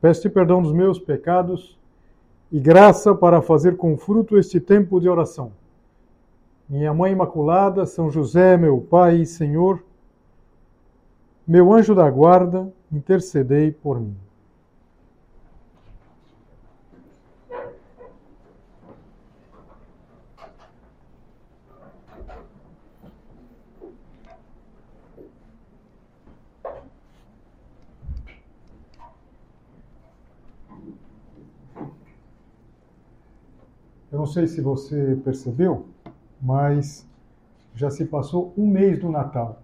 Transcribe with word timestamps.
Peço-te 0.00 0.28
perdão 0.28 0.62
dos 0.62 0.72
meus 0.72 0.98
pecados 0.98 1.78
e 2.50 2.58
graça 2.58 3.14
para 3.14 3.42
fazer 3.42 3.76
com 3.76 3.96
fruto 3.96 4.38
este 4.38 4.58
tempo 4.58 5.00
de 5.00 5.08
oração. 5.08 5.52
Minha 6.68 6.94
Mãe 6.94 7.12
Imaculada, 7.12 7.84
São 7.84 8.10
José, 8.10 8.56
meu 8.56 8.80
Pai 8.80 9.16
e 9.16 9.26
Senhor, 9.26 9.82
meu 11.46 11.72
anjo 11.72 11.94
da 11.94 12.08
guarda, 12.08 12.72
intercedei 12.92 13.72
por 13.72 14.00
mim. 14.00 14.16
Não 34.20 34.26
sei 34.26 34.46
se 34.46 34.60
você 34.60 35.18
percebeu, 35.24 35.86
mas 36.42 37.08
já 37.74 37.88
se 37.88 38.04
passou 38.04 38.52
um 38.54 38.66
mês 38.66 38.98
do 38.98 39.08
Natal. 39.08 39.62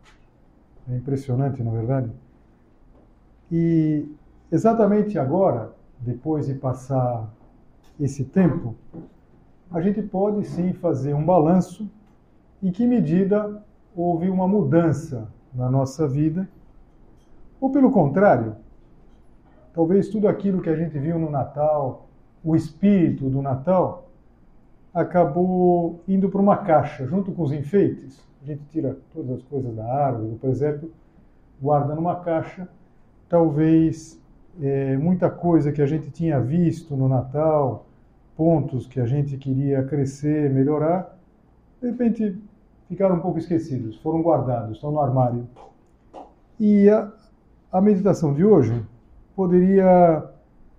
É 0.89 0.97
impressionante, 0.97 1.63
na 1.63 1.71
é 1.71 1.75
verdade. 1.75 2.11
E 3.53 4.09
exatamente 4.51 5.19
agora, 5.19 5.75
depois 6.01 6.47
de 6.47 6.55
passar 6.55 7.31
esse 8.01 8.25
tempo, 8.25 8.75
a 9.71 9.79
gente 9.83 10.01
pode 10.01 10.47
sim 10.47 10.73
fazer 10.73 11.13
um 11.13 11.25
balanço 11.25 11.87
em 12.63 12.73
que 12.73 12.87
medida 12.87 13.63
houve 13.95 14.31
uma 14.31 14.49
mudança 14.49 15.29
na 15.53 15.71
nossa 15.71 16.09
vida, 16.09 16.49
ou 17.61 17.71
pelo 17.71 17.91
contrário, 17.91 18.57
talvez 19.75 20.09
tudo 20.09 20.27
aquilo 20.27 20.63
que 20.63 20.71
a 20.71 20.77
gente 20.77 20.99
viu 20.99 21.19
no 21.19 21.29
Natal, 21.31 22.09
o 22.43 22.57
espírito 22.57 23.29
do 23.29 23.43
Natal, 23.43 24.06
acabou 24.97 26.01
indo 26.09 26.29
para 26.29 26.41
uma 26.41 26.57
caixa 26.57 27.07
junto 27.07 27.31
com 27.31 27.43
os 27.43 27.53
enfeites 27.53 28.27
a 28.47 28.53
gente 28.53 28.63
tira 28.71 28.97
todas 29.13 29.39
as 29.39 29.43
coisas 29.43 29.75
da 29.75 29.85
árvore, 29.85 30.37
por 30.37 30.51
exemplo, 30.51 30.89
guarda 31.61 31.97
numa 31.97 32.15
caixa. 32.21 32.69
Talvez 33.29 34.23
é, 34.63 34.97
muita 34.97 35.29
coisa 35.29 35.73
que 35.73 35.83
a 35.83 35.87
gente 35.87 36.13
tinha 36.13 36.39
visto 36.41 36.97
no 36.97 37.09
Natal, 37.09 37.87
pontos 38.37 38.87
que 38.87 39.01
a 39.01 39.05
gente 39.05 39.37
queria 39.37 39.83
crescer, 39.83 40.49
melhorar, 40.49 41.19
de 41.83 41.91
repente 41.91 42.41
ficaram 42.89 43.17
um 43.17 43.21
pouco 43.21 43.39
esquecidos, 43.39 43.97
foram 43.97 44.23
guardados, 44.23 44.77
estão 44.77 44.93
no 44.93 45.01
armário. 45.01 45.49
E 46.61 46.89
a, 46.89 47.11
a 47.73 47.81
meditação 47.81 48.33
de 48.33 48.45
hoje 48.45 48.81
poderia 49.35 50.25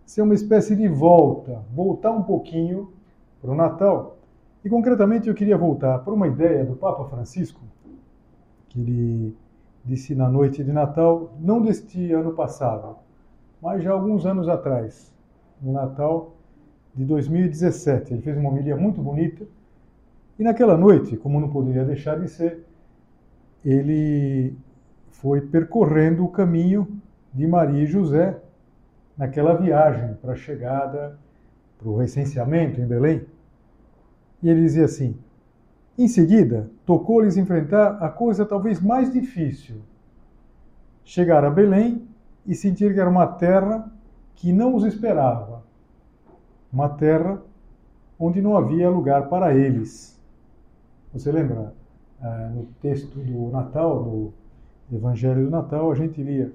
ser 0.06 0.22
uma 0.22 0.34
espécie 0.34 0.74
de 0.74 0.88
volta, 0.88 1.62
voltar 1.76 2.12
um 2.12 2.24
pouquinho 2.24 2.94
para 3.42 3.52
o 3.52 3.56
Natal 3.56 4.17
e 4.68 4.70
concretamente 4.70 5.30
eu 5.30 5.34
queria 5.34 5.58
voltar 5.58 6.00
para 6.00 6.14
uma 6.14 6.28
ideia 6.28 6.66
do 6.66 6.76
Papa 6.76 7.06
Francisco, 7.06 7.62
que 8.68 8.82
ele 8.82 9.34
disse 9.86 10.14
na 10.14 10.28
noite 10.28 10.62
de 10.62 10.74
Natal, 10.74 11.34
não 11.40 11.62
deste 11.62 12.12
ano 12.12 12.34
passado, 12.34 12.98
mas 13.62 13.82
já 13.82 13.94
alguns 13.94 14.26
anos 14.26 14.50
atrás, 14.50 15.16
no 15.62 15.72
Natal 15.72 16.36
de 16.94 17.06
2017. 17.06 18.14
Ele 18.14 18.22
fez 18.22 18.38
uma 18.38 18.50
homilia 18.50 18.76
muito 18.76 19.02
bonita 19.02 19.46
e 20.38 20.44
naquela 20.44 20.76
noite, 20.76 21.16
como 21.16 21.40
não 21.40 21.48
poderia 21.48 21.86
deixar 21.86 22.20
de 22.20 22.28
ser, 22.28 22.66
ele 23.64 24.54
foi 25.12 25.40
percorrendo 25.40 26.26
o 26.26 26.30
caminho 26.30 27.00
de 27.34 27.48
Maria 27.48 27.84
e 27.84 27.86
José 27.86 28.38
naquela 29.18 29.54
viagem 29.54 30.16
para 30.16 30.34
a 30.34 30.36
chegada, 30.36 31.18
para 31.80 31.88
o 31.88 31.98
recenseamento 31.98 32.82
em 32.82 32.86
Belém. 32.86 33.26
E 34.42 34.50
ele 34.50 34.62
dizia 34.62 34.86
assim: 34.86 35.16
Em 35.98 36.08
seguida, 36.08 36.70
tocou-lhes 36.86 37.38
enfrentar 37.38 37.98
a 38.04 38.10
coisa 38.10 38.46
talvez 38.46 38.80
mais 38.82 39.12
difícil. 39.12 39.82
Chegar 41.04 41.44
a 41.44 41.50
Belém 41.50 42.08
e 42.46 42.54
sentir 42.54 42.94
que 42.94 43.00
era 43.00 43.10
uma 43.10 43.28
terra 43.28 43.92
que 44.36 44.52
não 44.54 44.76
os 44.76 44.84
esperava. 44.84 45.64
Uma 46.72 46.90
terra 46.90 47.42
onde 48.20 48.42
não 48.42 48.58
havia 48.58 48.90
lugar 48.90 49.30
para 49.30 49.56
eles. 49.56 50.20
Você 51.14 51.32
lembra? 51.32 51.74
Ah, 52.22 52.52
no 52.54 52.66
texto 52.82 53.20
do 53.20 53.50
Natal, 53.52 54.04
no 54.04 54.34
Evangelho 54.92 55.46
do 55.46 55.52
Natal, 55.52 55.92
a 55.92 55.96
gente 55.96 56.22
lia 56.22 56.52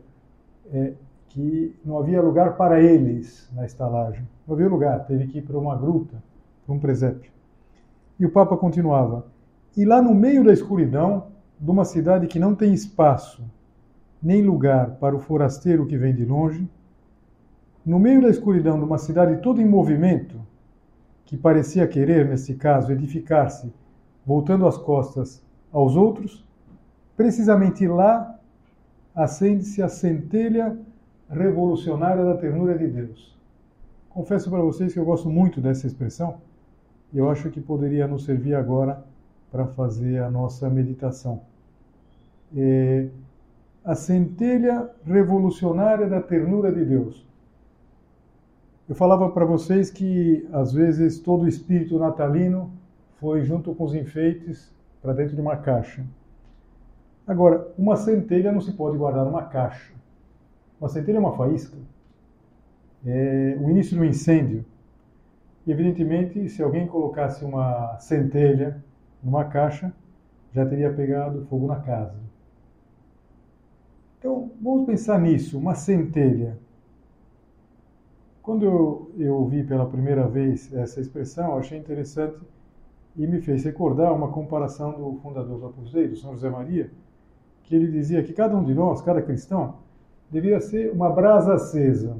é, 0.72 0.92
que 1.28 1.74
não 1.84 1.98
havia 1.98 2.20
lugar 2.20 2.56
para 2.56 2.80
eles 2.80 3.48
na 3.54 3.64
estalagem. 3.64 4.26
Não 4.46 4.54
havia 4.54 4.68
lugar, 4.68 5.06
teve 5.06 5.26
que 5.28 5.38
ir 5.38 5.42
para 5.42 5.58
uma 5.58 5.76
gruta, 5.76 6.22
para 6.66 6.74
um 6.74 6.78
presépio. 6.78 7.31
E 8.22 8.24
o 8.24 8.30
Papa 8.30 8.56
continuava: 8.56 9.26
E 9.76 9.84
lá 9.84 10.00
no 10.00 10.14
meio 10.14 10.44
da 10.44 10.52
escuridão, 10.52 11.26
de 11.58 11.68
uma 11.68 11.84
cidade 11.84 12.28
que 12.28 12.38
não 12.38 12.54
tem 12.54 12.72
espaço 12.72 13.42
nem 14.22 14.44
lugar 14.44 14.92
para 15.00 15.16
o 15.16 15.18
forasteiro 15.18 15.84
que 15.86 15.98
vem 15.98 16.14
de 16.14 16.24
longe, 16.24 16.70
no 17.84 17.98
meio 17.98 18.22
da 18.22 18.28
escuridão 18.28 18.78
de 18.78 18.84
uma 18.84 18.96
cidade 18.96 19.42
toda 19.42 19.60
em 19.60 19.68
movimento, 19.68 20.36
que 21.24 21.36
parecia 21.36 21.84
querer, 21.88 22.28
nesse 22.28 22.54
caso, 22.54 22.92
edificar-se, 22.92 23.74
voltando 24.24 24.68
as 24.68 24.78
costas 24.78 25.44
aos 25.72 25.96
outros, 25.96 26.46
precisamente 27.16 27.88
lá 27.88 28.38
acende-se 29.12 29.82
a 29.82 29.88
centelha 29.88 30.78
revolucionária 31.28 32.24
da 32.24 32.36
ternura 32.36 32.78
de 32.78 32.86
Deus. 32.86 33.36
Confesso 34.10 34.48
para 34.48 34.62
vocês 34.62 34.92
que 34.92 35.00
eu 35.00 35.04
gosto 35.04 35.28
muito 35.28 35.60
dessa 35.60 35.88
expressão 35.88 36.38
eu 37.14 37.30
acho 37.30 37.50
que 37.50 37.60
poderia 37.60 38.06
nos 38.06 38.24
servir 38.24 38.54
agora 38.54 39.04
para 39.50 39.66
fazer 39.66 40.22
a 40.22 40.30
nossa 40.30 40.68
meditação. 40.70 41.42
É, 42.56 43.08
a 43.84 43.94
centelha 43.94 44.88
revolucionária 45.04 46.08
da 46.08 46.20
ternura 46.20 46.72
de 46.72 46.84
Deus. 46.84 47.26
Eu 48.88 48.94
falava 48.94 49.30
para 49.30 49.44
vocês 49.44 49.90
que 49.90 50.48
às 50.52 50.72
vezes 50.72 51.18
todo 51.18 51.44
o 51.44 51.48
espírito 51.48 51.98
natalino 51.98 52.70
foi 53.16 53.42
junto 53.42 53.74
com 53.74 53.84
os 53.84 53.94
enfeites 53.94 54.72
para 55.00 55.12
dentro 55.12 55.34
de 55.34 55.40
uma 55.40 55.56
caixa. 55.56 56.04
Agora, 57.26 57.72
uma 57.78 57.96
centelha 57.96 58.52
não 58.52 58.60
se 58.60 58.72
pode 58.72 58.96
guardar 58.96 59.24
numa 59.24 59.44
caixa. 59.44 59.92
Uma 60.80 60.88
centelha 60.88 61.16
é 61.16 61.20
uma 61.20 61.36
faísca. 61.36 61.76
É 63.06 63.56
o 63.60 63.70
início 63.70 63.96
de 63.96 64.00
um 64.00 64.04
incêndio. 64.04 64.64
E, 65.66 65.70
evidentemente, 65.70 66.48
se 66.48 66.62
alguém 66.62 66.86
colocasse 66.86 67.44
uma 67.44 67.98
centelha 67.98 68.82
numa 69.22 69.44
caixa, 69.44 69.92
já 70.52 70.66
teria 70.66 70.92
pegado 70.92 71.46
fogo 71.46 71.66
na 71.66 71.80
casa. 71.80 72.14
Então, 74.18 74.50
vamos 74.60 74.86
pensar 74.86 75.20
nisso, 75.20 75.58
uma 75.58 75.74
centelha. 75.74 76.58
Quando 78.42 78.64
eu, 78.64 79.10
eu 79.16 79.36
ouvi 79.36 79.62
pela 79.62 79.86
primeira 79.86 80.26
vez 80.26 80.72
essa 80.74 81.00
expressão, 81.00 81.56
achei 81.56 81.78
interessante 81.78 82.38
e 83.16 83.26
me 83.26 83.40
fez 83.40 83.64
recordar 83.64 84.12
uma 84.12 84.28
comparação 84.28 84.92
do 84.92 85.18
fundador 85.20 85.58
do 85.60 85.66
Apostolado, 85.66 86.16
São 86.16 86.32
José 86.32 86.50
Maria, 86.50 86.90
que 87.62 87.74
ele 87.74 87.86
dizia 87.86 88.22
que 88.22 88.32
cada 88.32 88.56
um 88.56 88.64
de 88.64 88.74
nós, 88.74 89.00
cada 89.00 89.22
cristão, 89.22 89.76
deveria 90.30 90.60
ser 90.60 90.90
uma 90.92 91.10
brasa 91.10 91.54
acesa 91.54 92.16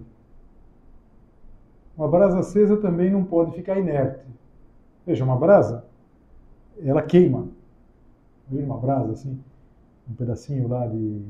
uma 1.96 2.08
brasa 2.08 2.38
acesa 2.38 2.76
também 2.76 3.10
não 3.10 3.24
pode 3.24 3.52
ficar 3.52 3.78
inerte. 3.78 4.24
Veja, 5.06 5.24
uma 5.24 5.36
brasa, 5.36 5.84
ela 6.82 7.02
queima. 7.02 7.48
Viu 8.48 8.64
uma 8.64 8.78
brasa 8.78 9.12
assim? 9.12 9.38
Um 10.10 10.14
pedacinho 10.14 10.68
lá 10.68 10.86
de, 10.86 11.22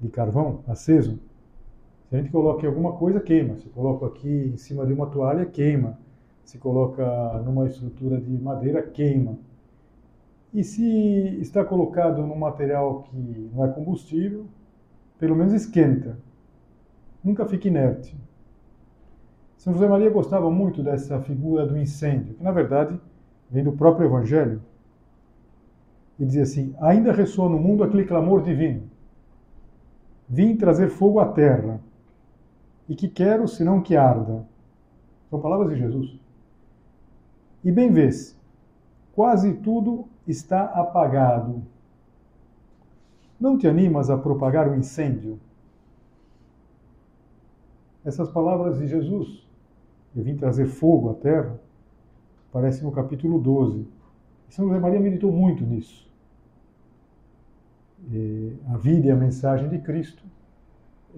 de 0.00 0.08
carvão 0.08 0.60
aceso. 0.66 1.18
Se 2.08 2.16
a 2.16 2.18
gente 2.18 2.30
coloca 2.30 2.64
em 2.64 2.68
alguma 2.68 2.92
coisa, 2.94 3.20
queima. 3.20 3.56
Se 3.56 3.68
coloca 3.68 4.06
aqui 4.06 4.52
em 4.52 4.56
cima 4.56 4.86
de 4.86 4.92
uma 4.92 5.06
toalha, 5.06 5.46
queima. 5.46 5.98
Se 6.44 6.58
coloca 6.58 7.04
numa 7.44 7.66
estrutura 7.66 8.20
de 8.20 8.30
madeira, 8.30 8.82
queima. 8.82 9.38
E 10.52 10.64
se 10.64 10.82
está 11.40 11.64
colocado 11.64 12.26
num 12.26 12.36
material 12.36 13.02
que 13.02 13.16
não 13.54 13.64
é 13.64 13.68
combustível, 13.68 14.46
pelo 15.18 15.36
menos 15.36 15.52
esquenta. 15.52 16.18
Nunca 17.22 17.46
fica 17.46 17.68
inerte. 17.68 18.16
São 19.60 19.74
José 19.74 19.86
Maria 19.86 20.08
gostava 20.08 20.50
muito 20.50 20.82
dessa 20.82 21.20
figura 21.20 21.66
do 21.66 21.76
incêndio, 21.76 22.32
que 22.32 22.42
na 22.42 22.50
verdade 22.50 22.98
vem 23.50 23.62
do 23.62 23.72
próprio 23.72 24.06
Evangelho. 24.06 24.62
E 26.18 26.24
dizia 26.24 26.44
assim: 26.44 26.74
Ainda 26.80 27.12
ressoa 27.12 27.46
no 27.50 27.58
mundo 27.58 27.84
aquele 27.84 28.06
clamor 28.06 28.42
divino. 28.42 28.88
Vim 30.26 30.56
trazer 30.56 30.88
fogo 30.88 31.20
à 31.20 31.26
terra, 31.26 31.78
e 32.88 32.94
que 32.94 33.06
quero 33.06 33.46
senão 33.46 33.82
que 33.82 33.94
arda. 33.94 34.46
São 35.28 35.38
palavras 35.38 35.68
de 35.68 35.78
Jesus. 35.78 36.18
E 37.62 37.70
bem 37.70 37.92
vês, 37.92 38.34
quase 39.14 39.52
tudo 39.52 40.08
está 40.26 40.64
apagado. 40.64 41.62
Não 43.38 43.58
te 43.58 43.68
animas 43.68 44.08
a 44.08 44.16
propagar 44.16 44.70
o 44.70 44.74
incêndio? 44.74 45.38
Essas 48.02 48.30
palavras 48.30 48.78
de 48.78 48.88
Jesus, 48.88 49.39
eu 50.14 50.24
vim 50.24 50.36
trazer 50.36 50.66
fogo 50.66 51.10
à 51.10 51.14
terra, 51.14 51.58
aparecem 52.48 52.82
no 52.82 52.92
capítulo 52.92 53.38
12. 53.38 53.86
São 54.48 54.66
José 54.66 54.80
Maria 54.80 54.98
meditou 54.98 55.30
muito 55.30 55.64
nisso. 55.64 56.10
E 58.10 58.56
a 58.68 58.76
vida 58.76 59.06
e 59.06 59.10
a 59.10 59.16
mensagem 59.16 59.68
de 59.68 59.78
Cristo 59.78 60.24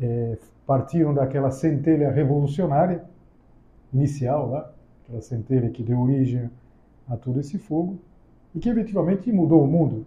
é, 0.01 0.37
partiram 0.67 1.15
daquela 1.15 1.51
centelha 1.51 2.11
revolucionária 2.11 3.05
inicial 3.93 4.51
lá, 4.51 4.73
aquela 5.05 5.21
centelha 5.21 5.71
que 5.71 5.83
deu 5.83 5.99
origem 6.01 6.51
a 7.09 7.17
todo 7.17 7.41
esse 7.41 7.59
fogo 7.59 7.99
e 8.55 8.59
que 8.59 8.69
efetivamente 8.69 9.33
mudou 9.33 9.65
o 9.65 9.67
mundo. 9.67 10.07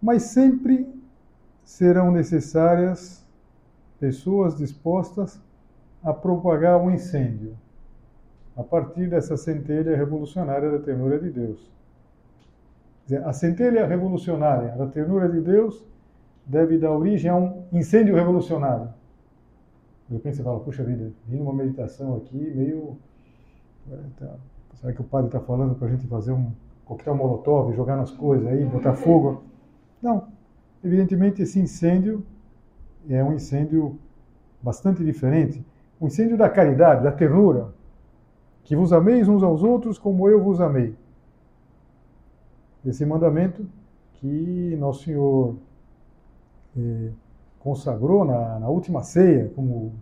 Mas 0.00 0.24
sempre 0.24 0.86
serão 1.64 2.10
necessárias 2.10 3.26
pessoas 3.98 4.56
dispostas 4.56 5.40
a 6.02 6.12
propagar 6.12 6.78
um 6.80 6.90
incêndio 6.90 7.56
a 8.56 8.62
partir 8.62 9.08
dessa 9.08 9.36
centelha 9.36 9.96
revolucionária 9.96 10.70
da 10.70 10.78
ternura 10.78 11.18
de 11.18 11.30
Deus. 11.30 11.70
A 13.24 13.32
centelha 13.32 13.86
revolucionária 13.86 14.76
da 14.76 14.86
ternura 14.86 15.28
de 15.28 15.40
Deus 15.40 15.84
deve 16.44 16.76
dar 16.78 16.90
origem 16.90 17.30
a 17.30 17.36
um 17.36 17.64
incêndio 17.72 18.14
revolucionário. 18.14 18.92
De 20.08 20.14
repente 20.14 20.36
você 20.36 20.42
fala, 20.42 20.60
puxa 20.60 20.82
vida, 20.82 21.12
vim 21.26 21.38
numa 21.38 21.52
meditação 21.52 22.16
aqui 22.16 22.36
meio 22.36 22.98
Tá, 24.18 24.34
será 24.74 24.92
que 24.92 25.00
o 25.00 25.04
padre 25.04 25.28
está 25.28 25.40
falando 25.40 25.74
para 25.74 25.88
a 25.88 25.90
gente 25.90 26.06
fazer 26.06 26.32
um 26.32 26.52
coquetel 26.84 27.14
molotov, 27.14 27.74
jogar 27.74 27.96
nas 27.96 28.10
coisas 28.10 28.46
aí, 28.46 28.64
botar 28.64 28.94
fogo? 28.94 29.42
Não. 30.02 30.28
Evidentemente, 30.84 31.42
esse 31.42 31.58
incêndio 31.58 32.24
é 33.08 33.22
um 33.24 33.32
incêndio 33.32 33.98
bastante 34.62 35.02
diferente. 35.02 35.64
O 36.00 36.06
incêndio 36.06 36.36
da 36.36 36.48
caridade, 36.48 37.02
da 37.02 37.12
ternura. 37.12 37.74
Que 38.64 38.76
vos 38.76 38.92
ameis 38.92 39.28
uns 39.28 39.42
aos 39.42 39.62
outros 39.62 39.98
como 39.98 40.28
eu 40.28 40.42
vos 40.42 40.60
amei. 40.60 40.94
Esse 42.84 43.04
mandamento 43.04 43.66
que 44.14 44.76
Nosso 44.78 45.04
Senhor 45.04 45.56
eh, 46.76 47.10
consagrou 47.58 48.24
na, 48.24 48.58
na 48.58 48.68
última 48.68 49.02
ceia 49.02 49.50
como 49.54 49.92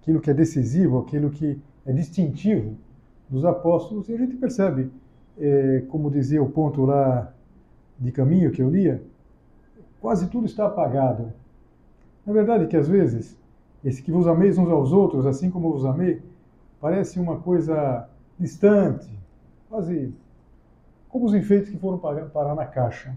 aquilo 0.00 0.20
que 0.20 0.30
é 0.30 0.34
decisivo, 0.34 0.98
aquilo 0.98 1.30
que 1.30 1.58
é 1.86 1.92
distintivo 1.92 2.76
dos 3.28 3.44
apóstolos, 3.44 4.08
e 4.08 4.14
a 4.14 4.18
gente 4.18 4.36
percebe, 4.36 4.90
é, 5.38 5.82
como 5.88 6.10
dizia 6.10 6.42
o 6.42 6.50
ponto 6.50 6.84
lá 6.84 7.32
de 7.98 8.12
caminho 8.12 8.50
que 8.50 8.62
eu 8.62 8.68
lia, 8.68 9.02
quase 10.00 10.28
tudo 10.28 10.46
está 10.46 10.66
apagado. 10.66 11.32
Na 12.26 12.32
verdade 12.32 12.66
que 12.66 12.76
às 12.76 12.88
vezes, 12.88 13.38
esse 13.84 14.02
que 14.02 14.10
vos 14.10 14.26
ameis 14.26 14.56
uns 14.56 14.70
aos 14.70 14.92
outros, 14.92 15.26
assim 15.26 15.50
como 15.50 15.72
vos 15.72 15.84
amei, 15.84 16.22
parece 16.80 17.20
uma 17.20 17.38
coisa 17.38 18.08
distante, 18.38 19.08
quase 19.68 20.12
como 21.08 21.26
os 21.26 21.34
enfeites 21.34 21.70
que 21.70 21.78
foram 21.78 21.98
parar 21.98 22.54
na 22.54 22.66
caixa. 22.66 23.14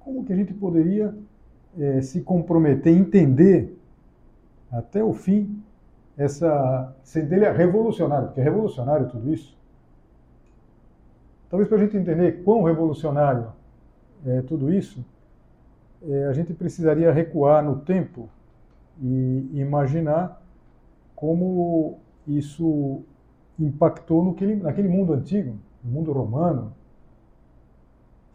Como 0.00 0.24
que 0.24 0.32
a 0.32 0.36
gente 0.36 0.52
poderia 0.52 1.14
é, 1.78 2.00
se 2.00 2.20
comprometer, 2.20 2.96
entender 2.96 3.78
até 4.72 5.02
o 5.02 5.12
fim 5.12 5.62
essa 6.16 6.94
centelha 7.02 7.52
revolucionária, 7.52 8.26
porque 8.26 8.40
é 8.40 8.44
revolucionário 8.44 9.08
tudo 9.08 9.32
isso. 9.32 9.56
Talvez 11.50 11.68
para 11.68 11.78
a 11.78 11.80
gente 11.80 11.96
entender 11.96 12.42
quão 12.42 12.62
revolucionário 12.62 13.48
é 14.26 14.42
tudo 14.42 14.72
isso, 14.72 15.04
é, 16.02 16.26
a 16.26 16.32
gente 16.32 16.52
precisaria 16.52 17.12
recuar 17.12 17.62
no 17.62 17.80
tempo 17.80 18.28
e 19.00 19.60
imaginar 19.60 20.42
como 21.14 21.98
isso 22.26 23.02
impactou 23.58 24.24
no 24.24 24.34
que, 24.34 24.46
naquele 24.56 24.88
mundo 24.88 25.12
antigo, 25.12 25.56
no 25.82 25.90
mundo 25.90 26.12
romano. 26.12 26.72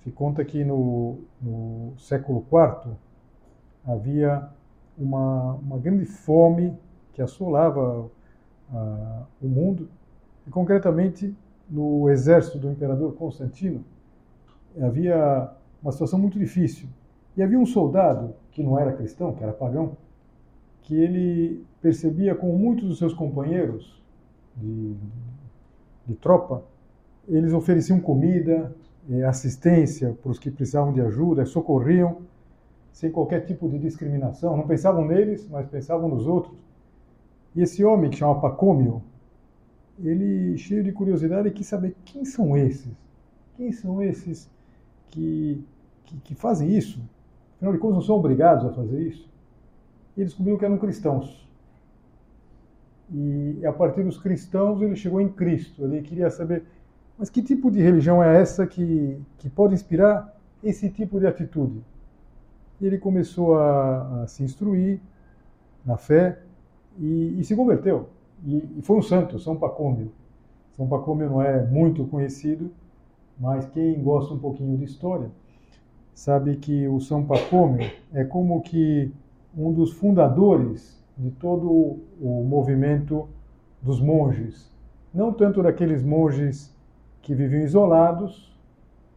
Se 0.03 0.11
conta 0.11 0.43
que 0.45 0.63
no, 0.63 1.19
no 1.41 1.93
século 1.97 2.45
IV 2.51 2.93
havia 3.85 4.49
uma, 4.97 5.53
uma 5.55 5.77
grande 5.77 6.05
fome 6.05 6.73
que 7.13 7.21
assolava 7.21 8.09
uh, 8.71 9.25
o 9.41 9.47
mundo, 9.47 9.89
e 10.47 10.49
concretamente 10.49 11.35
no 11.69 12.09
exército 12.09 12.57
do 12.57 12.71
imperador 12.71 13.13
Constantino, 13.13 13.83
havia 14.81 15.51
uma 15.81 15.91
situação 15.91 16.17
muito 16.17 16.39
difícil. 16.39 16.87
E 17.35 17.43
havia 17.43 17.59
um 17.59 17.65
soldado 17.65 18.33
que 18.51 18.63
não 18.63 18.79
era 18.79 18.93
cristão, 18.93 19.33
que 19.33 19.43
era 19.43 19.53
pagão, 19.53 19.95
que 20.83 20.95
ele 20.95 21.63
percebia 21.81 22.35
com 22.35 22.55
muitos 22.57 22.87
dos 22.87 22.97
seus 22.97 23.13
companheiros 23.13 24.01
de, 24.55 24.95
de 26.07 26.15
tropa, 26.15 26.63
eles 27.27 27.53
ofereciam 27.53 27.99
comida, 27.99 28.75
eh, 29.09 29.23
assistência 29.23 30.17
para 30.21 30.31
os 30.31 30.39
que 30.39 30.49
precisavam 30.49 30.91
de 30.91 31.01
ajuda, 31.01 31.45
socorriam 31.45 32.17
sem 32.91 33.11
qualquer 33.11 33.45
tipo 33.45 33.69
de 33.69 33.77
discriminação, 33.79 34.57
não 34.57 34.67
pensavam 34.67 35.05
neles, 35.05 35.47
mas 35.49 35.67
pensavam 35.67 36.09
nos 36.09 36.27
outros. 36.27 36.57
E 37.55 37.61
esse 37.61 37.83
homem, 37.83 38.09
que 38.09 38.17
chama 38.17 38.41
Pacômio, 38.41 39.01
ele, 40.03 40.57
cheio 40.57 40.83
de 40.83 40.91
curiosidade, 40.91 41.51
quis 41.51 41.67
saber 41.67 41.95
quem 42.05 42.25
são 42.25 42.57
esses. 42.57 42.91
Quem 43.55 43.71
são 43.71 44.01
esses 44.01 44.49
que, 45.09 45.63
que, 46.05 46.17
que 46.19 46.35
fazem 46.35 46.75
isso? 46.75 47.01
Afinal 47.55 47.73
de 47.73 47.79
contas, 47.79 47.95
não 47.95 48.01
são 48.01 48.15
obrigados 48.15 48.65
a 48.65 48.73
fazer 48.73 49.01
isso. 49.01 49.29
E 50.19 50.25
descobriu 50.25 50.57
que 50.57 50.65
eram 50.65 50.77
cristãos. 50.77 51.47
E 53.09 53.65
a 53.65 53.71
partir 53.71 54.03
dos 54.03 54.17
cristãos, 54.17 54.81
ele 54.81 54.93
chegou 54.97 55.21
em 55.21 55.29
Cristo. 55.29 55.85
Ele 55.85 56.01
queria 56.01 56.29
saber, 56.29 56.65
mas 57.17 57.29
que 57.29 57.41
tipo 57.41 57.71
de 57.71 57.81
religião 57.81 58.21
é 58.21 58.41
essa 58.41 58.67
que, 58.67 59.17
que 59.37 59.49
pode 59.49 59.73
inspirar 59.73 60.37
esse 60.61 60.89
tipo 60.89 61.21
de 61.21 61.25
atitude? 61.25 61.81
E 62.81 62.85
ele 62.85 62.97
começou 62.97 63.57
a, 63.57 64.23
a 64.23 64.27
se 64.27 64.43
instruir 64.43 64.99
na 65.85 65.95
fé 65.95 66.39
e, 66.99 67.39
e 67.39 67.43
se 67.45 67.55
converteu. 67.55 68.09
E, 68.45 68.57
e, 68.77 68.81
foi 68.81 68.97
um 68.97 69.01
santo, 69.01 69.39
São 69.39 69.55
Pacômio. 69.55 70.11
São 70.75 70.85
Pacômio 70.85 71.29
não 71.29 71.41
é 71.41 71.65
muito 71.65 72.03
conhecido, 72.07 72.69
mas 73.39 73.65
quem 73.67 74.03
gosta 74.03 74.33
um 74.33 74.39
pouquinho 74.39 74.77
de 74.77 74.83
história 74.83 75.31
sabe 76.13 76.57
que 76.57 76.89
o 76.89 76.99
São 76.99 77.23
Pacômio 77.23 77.89
é 78.13 78.25
como 78.25 78.61
que 78.61 79.13
um 79.57 79.71
dos 79.73 79.93
fundadores 79.93 81.03
de 81.17 81.31
todo 81.31 81.99
o 82.21 82.43
movimento 82.43 83.27
dos 83.81 83.99
monges. 83.99 84.71
Não 85.13 85.33
tanto 85.33 85.63
daqueles 85.63 86.03
monges 86.03 86.73
que 87.21 87.33
viviam 87.33 87.63
isolados, 87.63 88.57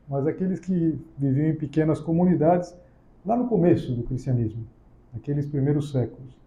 mas 0.09 0.27
aqueles 0.27 0.59
que 0.59 0.99
viviam 1.17 1.49
em 1.49 1.55
pequenas 1.55 2.01
comunidades 2.01 2.77
lá 3.25 3.37
no 3.37 3.47
começo 3.47 3.95
do 3.95 4.03
cristianismo, 4.03 4.65
naqueles 5.13 5.47
primeiros 5.47 5.93
séculos 5.93 6.43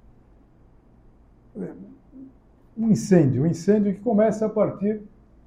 um 2.77 2.91
incêndio, 2.91 3.43
um 3.43 3.45
incêndio 3.45 3.93
que 3.93 4.01
começa 4.01 4.45
a 4.45 4.49
partir 4.49 5.01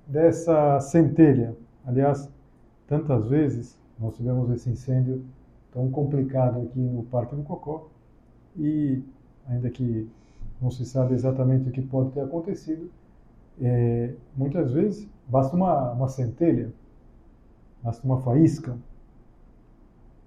dessa 0.07 0.81
centelha. 0.81 1.55
Aliás, 1.85 2.29
tantas 2.87 3.29
vezes 3.29 3.79
nós 3.99 4.17
tivemos 4.17 4.51
esse 4.51 4.71
incêndio 4.71 5.25
tão 5.73 5.91
complicado 5.91 6.63
aqui 6.63 6.81
no 6.81 7.03
Parque 7.05 7.37
do 7.37 7.43
Cocó 7.43 7.89
e 8.57 9.03
ainda 9.49 9.71
que 9.71 10.09
não 10.61 10.71
se 10.71 10.85
sabe 10.85 11.15
exatamente 11.15 11.69
o 11.69 11.73
que 11.73 11.83
pode 11.83 12.11
ter 12.13 12.21
acontecido, 12.21 12.91
é, 13.61 14.15
muitas 14.37 14.73
vezes 14.73 15.09
basta 15.27 15.57
uma, 15.57 15.93
uma 15.93 16.09
centelha, 16.09 16.73
basta 17.83 18.05
uma 18.05 18.21
faísca. 18.21 18.77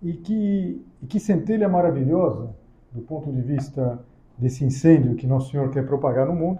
E 0.01 0.13
que, 0.13 0.83
e 1.01 1.05
que 1.05 1.19
centelha 1.19 1.69
maravilhosa 1.69 2.55
do 2.91 3.01
ponto 3.01 3.31
de 3.31 3.41
vista 3.41 4.03
desse 4.37 4.65
incêndio 4.65 5.15
que 5.15 5.27
Nosso 5.27 5.51
Senhor 5.51 5.69
quer 5.69 5.85
propagar 5.85 6.25
no 6.27 6.33
mundo, 6.33 6.59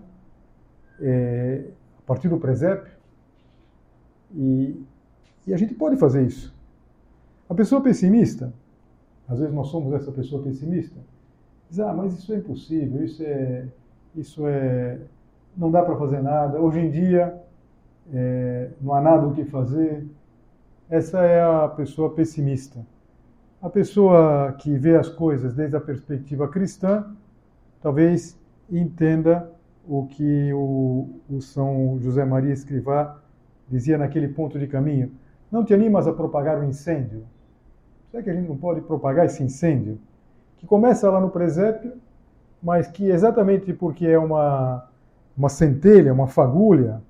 é, 1.00 1.66
a 1.98 2.02
partir 2.04 2.30
do 2.30 2.38
presépio. 2.38 2.94
E, 4.34 4.80
e 5.48 5.54
a 5.54 5.58
gente 5.58 5.74
pode 5.74 5.98
fazer 5.98 6.26
isso. 6.26 6.54
A 7.50 7.56
pessoa 7.56 7.82
pessimista, 7.82 8.54
às 9.28 9.40
vezes 9.40 9.54
nós 9.54 9.68
somos 9.68 9.94
essa 9.94 10.12
pessoa 10.12 10.44
pessimista, 10.44 11.00
diz, 11.72 11.80
ah, 11.80 11.94
mas 11.94 12.14
isso 12.20 12.34
é 12.34 12.38
impossível, 12.38 13.04
isso 13.04 13.24
é, 13.24 13.66
isso 14.16 14.46
é, 14.46 15.00
não 15.56 15.72
dá 15.72 15.82
para 15.82 15.96
fazer 15.96 16.22
nada, 16.22 16.60
hoje 16.60 16.80
em 16.80 16.92
dia 16.92 17.42
é, 18.14 18.70
não 18.82 18.94
há 18.94 19.02
nada 19.02 19.26
o 19.26 19.34
que 19.34 19.46
fazer. 19.46 20.06
Essa 20.90 21.22
é 21.22 21.42
a 21.42 21.70
pessoa 21.70 22.14
pessimista. 22.14 22.86
A 23.62 23.70
pessoa 23.70 24.54
que 24.60 24.78
vê 24.78 24.98
as 24.98 25.08
coisas 25.08 25.54
desde 25.54 25.78
a 25.78 25.80
perspectiva 25.80 26.48
cristã, 26.50 27.06
talvez 27.82 28.38
entenda 28.70 29.50
o 29.88 30.06
que 30.08 30.52
o, 30.52 31.22
o 31.30 31.42
São 31.42 31.98
José 32.02 32.26
Maria 32.26 32.52
Escrivá 32.52 33.18
dizia 33.70 33.98
naquele 33.98 34.28
ponto 34.28 34.60
de 34.60 34.68
caminho. 34.68 35.12
Não 35.50 35.64
te 35.64 35.74
animas 35.74 36.06
a 36.08 36.14
propagar 36.14 36.58
o 36.58 36.62
um 36.62 36.64
incêndio? 36.66 37.24
Será 38.10 38.22
que 38.22 38.30
a 38.30 38.34
gente 38.34 38.50
não 38.50 38.58
pode 38.58 38.82
propagar 38.82 39.26
esse 39.26 39.42
incêndio? 39.42 39.98
Que 40.62 40.68
começa 40.68 41.10
lá 41.10 41.20
no 41.20 41.32
presépio, 41.32 42.00
mas 42.62 42.88
que 42.88 43.10
exatamente 43.10 43.74
porque 43.74 44.06
é 44.06 44.20
uma, 44.20 44.88
uma 45.36 45.50
centelha, 45.50 46.14
uma 46.14 46.28
fagulha, 46.28 47.02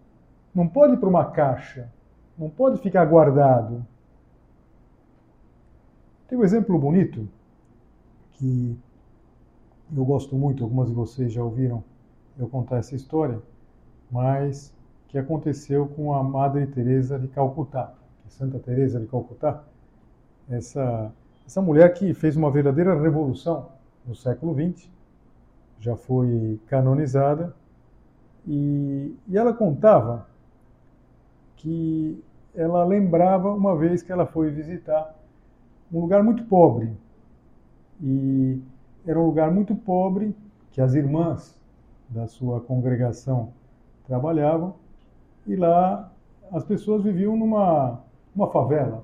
não 0.56 0.66
pode 0.66 0.94
ir 0.94 0.98
para 0.98 1.10
uma 1.10 1.26
caixa, 1.26 1.92
não 2.38 2.50
pode 2.50 2.80
ficar 2.80 3.04
guardado. 3.04 3.86
Tem 6.30 6.38
um 6.38 6.46
exemplo 6.46 6.80
bonito 6.80 7.28
que 8.32 8.80
eu 9.94 10.06
gosto 10.06 10.34
muito, 10.34 10.64
algumas 10.64 10.88
de 10.88 10.96
vocês 10.96 11.34
já 11.34 11.44
ouviram 11.44 11.84
eu 12.40 12.48
contar 12.48 12.78
essa 12.78 12.96
história, 12.96 13.38
mas 14.10 14.74
que 15.10 15.18
aconteceu 15.18 15.88
com 15.88 16.14
a 16.14 16.24
Madre 16.24 16.68
Teresa 16.68 17.20
de 17.20 17.28
Calcutá, 17.28 17.94
Santa 18.30 18.58
Teresa 18.60 18.98
de 18.98 19.08
Calcutá, 19.08 19.62
essa 20.50 21.12
essa 21.52 21.62
mulher 21.62 21.94
que 21.94 22.14
fez 22.14 22.38
uma 22.38 22.50
verdadeira 22.50 22.98
revolução 22.98 23.74
no 24.08 24.16
século 24.16 24.54
XX, 24.56 24.90
já 25.82 25.98
foi 25.98 26.58
canonizada 26.68 27.54
e, 28.48 29.14
e 29.28 29.38
ela 29.38 29.54
contava 29.54 30.28
que 31.58 32.24
ela 32.56 32.86
lembrava 32.86 33.54
uma 33.54 33.76
vez 33.76 34.02
que 34.02 34.14
ela 34.14 34.26
foi 34.26 34.50
visitar 34.50 35.14
um 35.92 36.00
lugar 36.00 36.24
muito 36.24 36.46
pobre 36.46 36.90
e 38.02 38.62
era 39.06 39.20
um 39.20 39.26
lugar 39.26 39.52
muito 39.52 39.76
pobre 39.76 40.34
que 40.72 40.80
as 40.80 40.94
irmãs 40.94 41.60
da 42.08 42.28
sua 42.28 42.62
congregação 42.62 43.52
trabalhavam, 44.08 44.76
e 45.46 45.58
lá 45.58 46.14
as 46.50 46.64
pessoas 46.64 47.04
viviam 47.04 47.36
numa 47.36 48.00
uma 48.34 48.48
favela. 48.50 49.04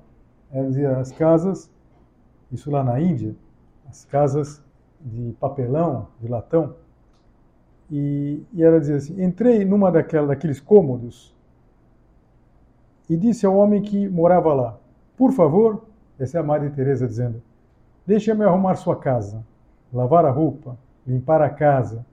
As 0.98 1.12
casas, 1.12 1.70
isso 2.50 2.70
lá 2.70 2.82
na 2.82 3.00
Índia, 3.00 3.34
as 3.88 4.04
casas 4.04 4.62
de 5.00 5.34
papelão, 5.40 6.08
de 6.20 6.28
latão, 6.28 6.74
e, 7.90 8.42
e 8.52 8.62
ela 8.62 8.78
dizia 8.78 8.96
assim, 8.96 9.22
entrei 9.22 9.64
numa 9.64 9.90
daquela, 9.90 10.28
daqueles 10.28 10.60
cômodos 10.60 11.34
e 13.08 13.16
disse 13.16 13.46
ao 13.46 13.56
homem 13.56 13.80
que 13.80 14.08
morava 14.08 14.52
lá, 14.52 14.78
por 15.16 15.32
favor, 15.32 15.86
essa 16.18 16.36
é 16.36 16.40
a 16.40 16.44
Maria 16.44 16.70
Teresa 16.70 17.06
dizendo, 17.06 17.42
deixe-me 18.06 18.44
arrumar 18.44 18.76
sua 18.76 18.96
casa, 18.96 19.44
lavar 19.92 20.26
a 20.26 20.30
roupa, 20.30 20.76
limpar 21.06 21.40
a 21.40 21.48
casa, 21.48 22.04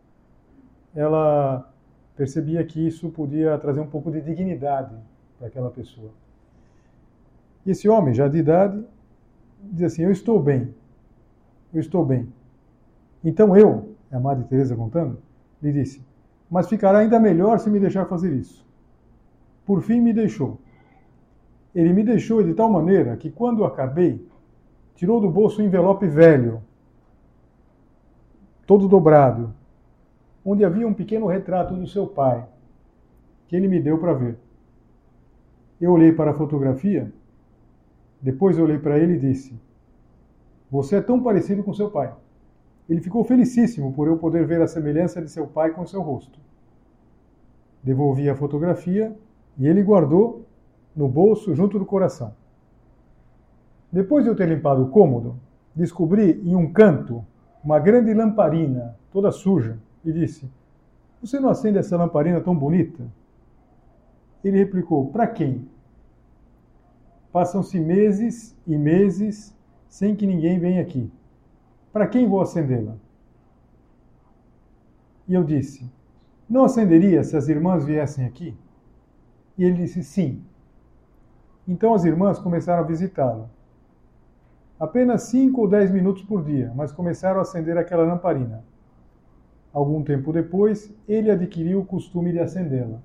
ela 0.96 1.70
percebia 2.16 2.64
que 2.64 2.88
isso 2.88 3.10
podia 3.10 3.58
trazer 3.58 3.82
um 3.82 3.88
pouco 3.88 4.10
de 4.10 4.22
dignidade 4.22 4.96
para 5.38 5.48
aquela 5.48 5.70
pessoa. 5.70 6.12
Esse 7.68 7.90
homem, 7.90 8.14
já 8.14 8.28
de 8.28 8.38
idade, 8.38 8.86
diz 9.72 9.94
assim: 9.94 10.04
Eu 10.04 10.12
estou 10.12 10.42
bem, 10.42 10.74
eu 11.74 11.80
estou 11.80 12.06
bem. 12.06 12.28
Então 13.24 13.56
eu, 13.56 13.96
é 14.12 14.16
a 14.16 14.20
Madre 14.20 14.46
Teresa 14.46 14.76
contando, 14.76 15.18
lhe 15.62 15.72
disse: 15.72 16.02
Mas 16.50 16.70
ficará 16.70 17.00
ainda 17.00 17.20
melhor 17.20 17.60
se 17.60 17.70
me 17.70 17.80
deixar 17.80 18.06
fazer 18.06 18.34
isso. 18.34 18.66
Por 19.66 19.82
fim, 19.82 20.00
me 20.00 20.14
deixou. 20.14 20.60
Ele 21.74 21.92
me 21.92 22.04
deixou 22.04 22.44
de 22.44 22.54
tal 22.54 22.70
maneira 22.70 23.18
que, 23.18 23.30
quando 23.30 23.66
acabei, 23.66 24.26
tirou 24.96 25.20
do 25.20 25.30
bolso 25.30 25.62
um 25.62 25.66
envelope 25.66 26.08
velho, 26.08 26.62
todo 28.66 28.88
dobrado, 28.88 29.54
onde 30.44 30.64
havia 30.64 30.88
um 30.88 30.94
pequeno 30.94 31.26
retrato 31.26 31.76
do 31.76 31.88
seu 31.88 32.08
pai, 32.08 32.46
que 33.48 33.56
ele 33.56 33.68
me 33.68 33.80
deu 33.80 33.98
para 33.98 34.14
ver. 34.14 34.38
Eu 35.82 35.92
olhei 35.92 36.12
para 36.12 36.32
a 36.32 36.34
fotografia, 36.34 37.12
depois 38.26 38.58
olhei 38.58 38.80
para 38.80 38.98
ele 38.98 39.14
e 39.14 39.20
disse: 39.20 39.56
Você 40.72 40.96
é 40.96 41.02
tão 41.02 41.22
parecido 41.22 41.64
com 41.64 41.72
seu 41.72 41.92
pai. 41.92 42.12
Ele 42.90 43.00
ficou 43.00 43.24
felicíssimo 43.24 43.94
por 43.94 44.08
eu 44.08 44.18
poder 44.18 44.48
ver 44.48 44.60
a 44.64 44.68
semelhança 44.68 45.22
de 45.22 45.30
seu 45.30 45.46
pai 45.46 45.70
com 45.70 45.86
seu 45.86 46.02
rosto. 46.02 46.40
Devolvi 47.84 48.28
a 48.28 48.36
fotografia 48.36 49.16
e 49.60 49.68
ele 49.68 49.84
guardou 49.84 50.44
no 50.96 51.08
bolso 51.08 51.54
junto 51.54 51.78
do 51.78 51.86
coração. 51.86 52.34
Depois 53.92 54.24
de 54.24 54.32
eu 54.32 54.36
ter 54.36 54.50
limpado 54.50 54.82
o 54.82 54.90
cômodo, 54.90 55.36
descobri 55.76 56.42
em 56.44 56.56
um 56.56 56.74
canto 56.74 57.24
uma 57.64 57.78
grande 57.78 58.12
lamparina, 58.12 58.98
toda 59.12 59.32
suja, 59.32 59.78
e 60.04 60.12
disse: 60.12 60.50
Você 61.22 61.40
não 61.40 61.50
acende 61.50 61.78
essa 61.78 61.96
lamparina 61.96 62.42
tão 62.42 62.56
bonita? 62.56 63.06
Ele 64.44 64.58
replicou: 64.58 65.12
Para 65.12 65.28
quem? 65.28 65.75
Passam-se 67.36 67.78
meses 67.82 68.56
e 68.66 68.78
meses 68.78 69.54
sem 69.90 70.16
que 70.16 70.26
ninguém 70.26 70.58
venha 70.58 70.82
aqui. 70.82 71.12
Para 71.92 72.08
quem 72.08 72.30
vou 72.30 72.40
acendê-la? 72.40 72.96
E 75.28 75.34
eu 75.34 75.44
disse: 75.44 75.92
Não 76.50 76.64
acenderia 76.64 77.26
se 77.26 77.36
as 77.36 77.50
irmãs 77.50 77.84
viessem 77.84 78.26
aqui? 78.26 78.58
E 79.58 79.66
ele 79.66 79.74
disse: 79.74 80.02
Sim. 80.02 80.46
Então 81.68 81.94
as 81.94 82.06
irmãs 82.06 82.40
começaram 82.40 82.82
a 82.82 82.88
visitá-lo. 82.88 83.50
Apenas 84.80 85.24
cinco 85.24 85.60
ou 85.60 85.68
dez 85.68 85.92
minutos 85.92 86.24
por 86.24 86.42
dia, 86.42 86.72
mas 86.74 86.94
começaram 86.94 87.40
a 87.40 87.42
acender 87.42 87.78
aquela 87.78 88.06
lamparina. 88.06 88.64
Algum 89.74 90.02
tempo 90.02 90.32
depois, 90.32 90.90
ele 91.06 91.30
adquiriu 91.30 91.82
o 91.82 91.86
costume 91.86 92.32
de 92.32 92.40
acendê-la. 92.40 93.02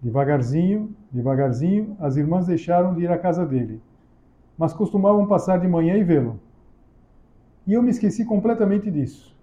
Devagarzinho, 0.00 0.94
devagarzinho, 1.10 1.96
as 1.98 2.16
irmãs 2.16 2.46
deixaram 2.46 2.94
de 2.94 3.02
ir 3.02 3.10
à 3.10 3.18
casa 3.18 3.44
dele, 3.44 3.80
mas 4.56 4.72
costumavam 4.72 5.26
passar 5.26 5.58
de 5.58 5.66
manhã 5.66 5.96
e 5.96 6.04
vê-lo. 6.04 6.38
E 7.66 7.72
eu 7.72 7.82
me 7.82 7.90
esqueci 7.90 8.24
completamente 8.24 8.90
disso. 8.90 9.36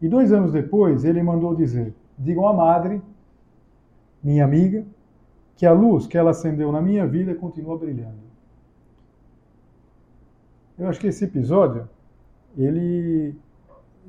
E 0.00 0.08
dois 0.08 0.32
anos 0.32 0.52
depois, 0.52 1.04
ele 1.04 1.22
mandou 1.22 1.54
dizer: 1.54 1.94
Digam 2.18 2.48
à 2.48 2.52
madre, 2.52 3.00
minha 4.22 4.44
amiga, 4.44 4.84
que 5.56 5.66
a 5.66 5.72
luz 5.72 6.06
que 6.06 6.16
ela 6.16 6.30
acendeu 6.30 6.72
na 6.72 6.80
minha 6.80 7.06
vida 7.06 7.34
continua 7.34 7.78
brilhando. 7.78 8.32
Eu 10.78 10.88
acho 10.88 10.98
que 10.98 11.06
esse 11.06 11.24
episódio, 11.24 11.88
ele 12.56 13.34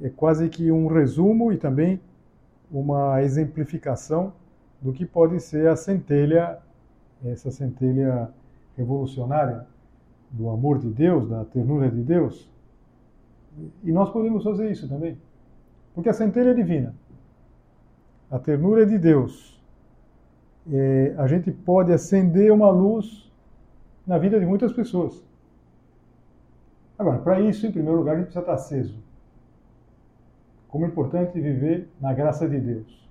é 0.01 0.09
quase 0.09 0.49
que 0.49 0.71
um 0.71 0.87
resumo 0.87 1.51
e 1.51 1.57
também 1.57 1.99
uma 2.71 3.21
exemplificação 3.21 4.33
do 4.83 4.91
que 4.91 5.05
pode 5.05 5.39
ser 5.39 5.67
a 5.67 5.75
centelha, 5.75 6.59
essa 7.23 7.49
centelha 7.49 8.29
revolucionária 8.77 9.65
do 10.29 10.49
amor 10.49 10.77
de 10.77 10.89
Deus, 10.89 11.29
da 11.29 11.45
ternura 11.45 11.89
de 11.89 12.01
Deus. 12.01 12.47
E 13.83 13.91
nós 13.91 14.11
podemos 14.11 14.43
fazer 14.43 14.69
isso 14.69 14.87
também. 14.87 15.17
Porque 15.95 16.09
a 16.09 16.13
centelha 16.13 16.49
é 16.49 16.53
divina. 16.53 16.93
A 18.29 18.37
ternura 18.37 18.83
é 18.83 18.85
de 18.85 18.97
Deus. 18.97 19.61
É, 20.71 21.15
a 21.17 21.27
gente 21.27 21.51
pode 21.51 21.91
acender 21.91 22.51
uma 22.51 22.69
luz 22.69 23.31
na 24.05 24.17
vida 24.17 24.39
de 24.39 24.45
muitas 24.45 24.73
pessoas. 24.73 25.23
Agora, 26.99 27.19
para 27.19 27.39
isso, 27.39 27.65
em 27.65 27.71
primeiro 27.71 27.97
lugar, 27.97 28.15
a 28.15 28.17
gente 28.17 28.25
precisa 28.25 28.41
estar 28.41 28.53
aceso 28.53 29.03
como 30.73 30.85
é 30.85 30.87
importante 30.87 31.39
viver 31.39 31.87
na 32.01 32.11
graça 32.15 32.49
de 32.49 32.59
Deus. 32.59 33.07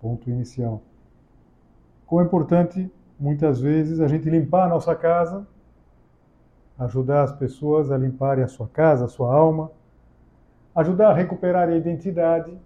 Ponto 0.00 0.28
inicial. 0.28 0.82
Como 2.06 2.20
é 2.20 2.24
importante, 2.24 2.90
muitas 3.18 3.60
vezes, 3.60 4.00
a 4.00 4.06
gente 4.06 4.30
limpar 4.30 4.66
a 4.66 4.68
nossa 4.68 4.94
casa, 4.94 5.46
ajudar 6.78 7.22
as 7.24 7.32
pessoas 7.32 7.90
a 7.90 7.98
limparem 7.98 8.44
a 8.44 8.48
sua 8.48 8.68
casa, 8.68 9.06
a 9.06 9.08
sua 9.08 9.34
alma, 9.34 9.70
ajudar 10.74 11.10
a 11.10 11.14
recuperar 11.14 11.68
a 11.68 11.76
identidade. 11.76 12.56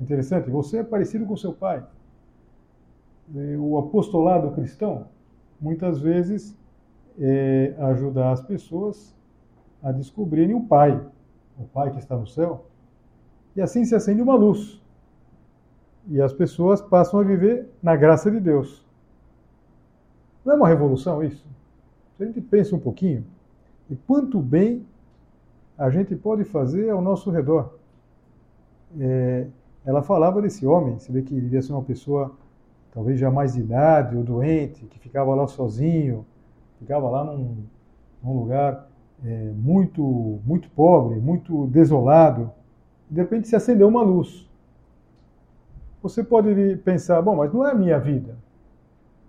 Interessante, 0.00 0.50
você 0.50 0.78
é 0.78 0.84
parecido 0.84 1.24
com 1.24 1.36
seu 1.36 1.52
pai. 1.52 1.84
O 3.58 3.78
apostolado 3.78 4.50
cristão, 4.50 5.06
muitas 5.60 5.98
vezes, 5.98 6.58
é 7.18 7.74
ajudar 7.78 8.32
as 8.32 8.42
pessoas 8.42 9.14
a 9.82 9.90
descobrirem 9.90 10.54
o 10.54 10.64
Pai, 10.64 11.00
o 11.58 11.64
Pai 11.64 11.90
que 11.92 11.98
está 11.98 12.16
no 12.16 12.26
céu, 12.26 12.66
e 13.54 13.60
assim 13.60 13.84
se 13.84 13.94
acende 13.94 14.20
uma 14.20 14.34
luz. 14.34 14.82
E 16.08 16.20
as 16.20 16.32
pessoas 16.32 16.80
passam 16.80 17.20
a 17.20 17.22
viver 17.22 17.68
na 17.82 17.94
graça 17.96 18.30
de 18.30 18.40
Deus. 18.40 18.84
Não 20.44 20.54
é 20.54 20.56
uma 20.56 20.68
revolução 20.68 21.22
isso? 21.22 21.46
Se 22.16 22.22
a 22.22 22.26
gente 22.26 22.40
pensa 22.40 22.74
um 22.74 22.80
pouquinho, 22.80 23.24
e 23.88 23.96
quanto 23.96 24.40
bem 24.40 24.84
a 25.76 25.90
gente 25.90 26.14
pode 26.14 26.44
fazer 26.44 26.90
ao 26.90 27.00
nosso 27.00 27.30
redor. 27.30 27.74
É, 28.98 29.46
ela 29.84 30.02
falava 30.02 30.40
desse 30.40 30.66
homem, 30.66 30.98
você 30.98 31.10
vê 31.10 31.22
que 31.22 31.34
devia 31.34 31.62
ser 31.62 31.72
uma 31.72 31.82
pessoa 31.82 32.32
talvez 32.92 33.18
já 33.18 33.30
mais 33.30 33.54
de 33.54 33.60
idade 33.60 34.16
ou 34.16 34.22
doente, 34.22 34.84
que 34.84 34.98
ficava 34.98 35.34
lá 35.34 35.46
sozinho, 35.48 36.26
ficava 36.78 37.08
lá 37.08 37.24
num, 37.24 37.56
num 38.22 38.38
lugar 38.38 38.88
é, 39.24 39.50
muito, 39.56 40.40
muito 40.44 40.70
pobre, 40.70 41.18
muito 41.18 41.66
desolado. 41.68 42.50
De 43.10 43.20
repente 43.20 43.48
se 43.48 43.56
acendeu 43.56 43.88
uma 43.88 44.02
luz. 44.02 44.48
Você 46.02 46.24
pode 46.24 46.76
pensar, 46.84 47.22
bom, 47.22 47.36
mas 47.36 47.52
não 47.52 47.66
é 47.66 47.70
a 47.70 47.74
minha 47.74 47.98
vida. 47.98 48.36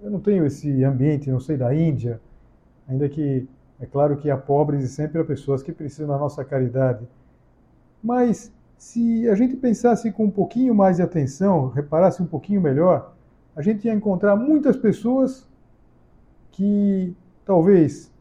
Eu 0.01 0.09
não 0.09 0.19
tenho 0.19 0.45
esse 0.45 0.83
ambiente, 0.83 1.29
não 1.29 1.39
sei, 1.39 1.55
da 1.55 1.73
Índia, 1.73 2.19
ainda 2.87 3.07
que 3.07 3.47
é 3.79 3.85
claro 3.85 4.17
que 4.17 4.29
há 4.29 4.37
pobres 4.37 4.83
e 4.83 4.87
sempre 4.87 5.21
há 5.21 5.23
pessoas 5.23 5.61
que 5.61 5.71
precisam 5.71 6.07
da 6.07 6.17
nossa 6.17 6.43
caridade. 6.43 7.07
Mas 8.03 8.51
se 8.77 9.29
a 9.29 9.35
gente 9.35 9.55
pensasse 9.55 10.11
com 10.11 10.25
um 10.25 10.31
pouquinho 10.31 10.73
mais 10.73 10.97
de 10.97 11.03
atenção, 11.03 11.69
reparasse 11.69 12.21
um 12.21 12.25
pouquinho 12.25 12.59
melhor, 12.59 13.13
a 13.55 13.61
gente 13.61 13.85
ia 13.85 13.93
encontrar 13.93 14.35
muitas 14.35 14.75
pessoas 14.75 15.47
que 16.51 17.15
talvez 17.45 18.11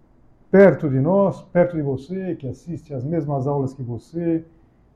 perto 0.50 0.88
de 0.88 1.00
nós, 1.00 1.42
perto 1.42 1.74
de 1.76 1.82
você, 1.82 2.36
que 2.36 2.46
assiste 2.46 2.92
às 2.92 3.02
mesmas 3.02 3.46
aulas 3.46 3.72
que 3.72 3.82
você, 3.82 4.44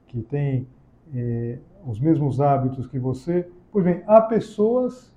que 0.07 0.21
tem 0.21 0.69
eh, 1.15 1.59
os 1.87 2.01
mesmos 2.01 2.41
hábitos 2.41 2.87
que 2.87 2.99
você. 2.99 3.49
Pois 3.71 3.85
bem, 3.85 4.03
há 4.07 4.21
pessoas 4.21 5.15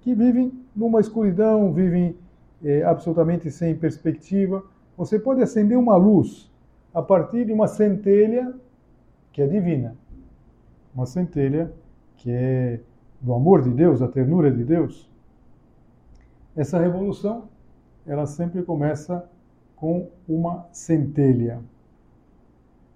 que 0.00 0.14
vivem 0.14 0.52
numa 0.74 1.00
escuridão, 1.00 1.72
vivem 1.72 2.16
eh, 2.62 2.82
absolutamente 2.82 3.50
sem 3.50 3.74
perspectiva. 3.74 4.64
Você 4.96 5.18
pode 5.18 5.42
acender 5.42 5.76
uma 5.76 5.96
luz 5.96 6.50
a 6.94 7.02
partir 7.02 7.44
de 7.44 7.52
uma 7.52 7.66
centelha 7.66 8.54
que 9.32 9.42
é 9.42 9.46
divina. 9.46 9.96
Uma 10.94 11.06
centelha 11.06 11.72
que 12.16 12.30
é 12.30 12.80
do 13.20 13.34
amor 13.34 13.62
de 13.62 13.70
Deus, 13.70 14.00
da 14.00 14.08
ternura 14.08 14.50
de 14.50 14.64
Deus. 14.64 15.10
Essa 16.54 16.78
revolução, 16.78 17.48
ela 18.06 18.26
sempre 18.26 18.62
começa 18.62 19.28
com 19.74 20.08
uma 20.26 20.66
centelha. 20.72 21.60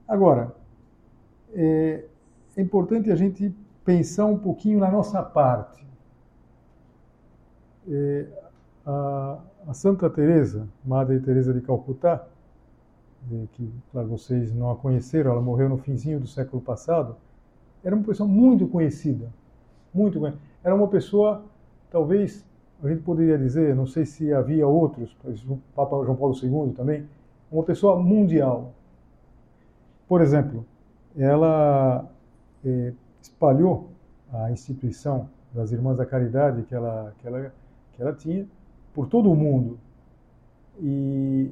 Agora, 0.08 0.54
é, 1.52 2.04
é 2.56 2.62
importante 2.62 3.10
a 3.10 3.16
gente 3.16 3.54
pensar 3.84 4.26
um 4.26 4.38
pouquinho 4.38 4.78
na 4.78 4.90
nossa 4.90 5.22
parte. 5.22 5.84
É, 7.88 8.26
a, 8.86 9.38
a, 9.68 9.74
Santa 9.74 10.08
Teresa, 10.10 10.68
Madre 10.84 11.18
Teresa 11.20 11.52
de 11.52 11.60
Calcutá, 11.60 12.26
é, 13.32 13.44
que 13.52 13.72
claro, 13.92 14.08
vocês 14.08 14.52
não 14.54 14.70
a 14.70 14.76
conheceram, 14.76 15.32
ela 15.32 15.40
morreu 15.40 15.68
no 15.68 15.78
finzinho 15.78 16.20
do 16.20 16.26
século 16.26 16.62
passado, 16.62 17.16
era 17.82 17.94
uma 17.94 18.04
pessoa 18.04 18.28
muito 18.28 18.66
conhecida, 18.68 19.28
muito 19.92 20.18
conhecida. 20.18 20.42
Era 20.62 20.74
uma 20.74 20.88
pessoa, 20.88 21.42
talvez 21.90 22.44
a 22.82 22.88
gente 22.88 23.02
poderia 23.02 23.38
dizer, 23.38 23.74
não 23.74 23.86
sei 23.86 24.04
se 24.04 24.32
havia 24.32 24.66
outros, 24.66 25.16
o 25.48 25.58
Papa 25.74 26.02
João 26.04 26.16
Paulo 26.16 26.34
II 26.34 26.72
também, 26.72 27.06
uma 27.50 27.62
pessoa 27.62 27.98
mundial. 27.98 28.72
Por 30.06 30.20
exemplo, 30.20 30.64
ela 31.16 32.08
eh, 32.64 32.92
espalhou 33.20 33.90
a 34.32 34.50
instituição 34.50 35.28
das 35.52 35.72
Irmãs 35.72 35.96
da 35.96 36.06
Caridade 36.06 36.62
que 36.62 36.74
ela, 36.74 37.12
que 37.18 37.26
ela, 37.26 37.52
que 37.92 38.02
ela 38.02 38.12
tinha 38.12 38.46
por 38.94 39.06
todo 39.06 39.30
o 39.30 39.36
mundo. 39.36 39.78
E, 40.78 41.50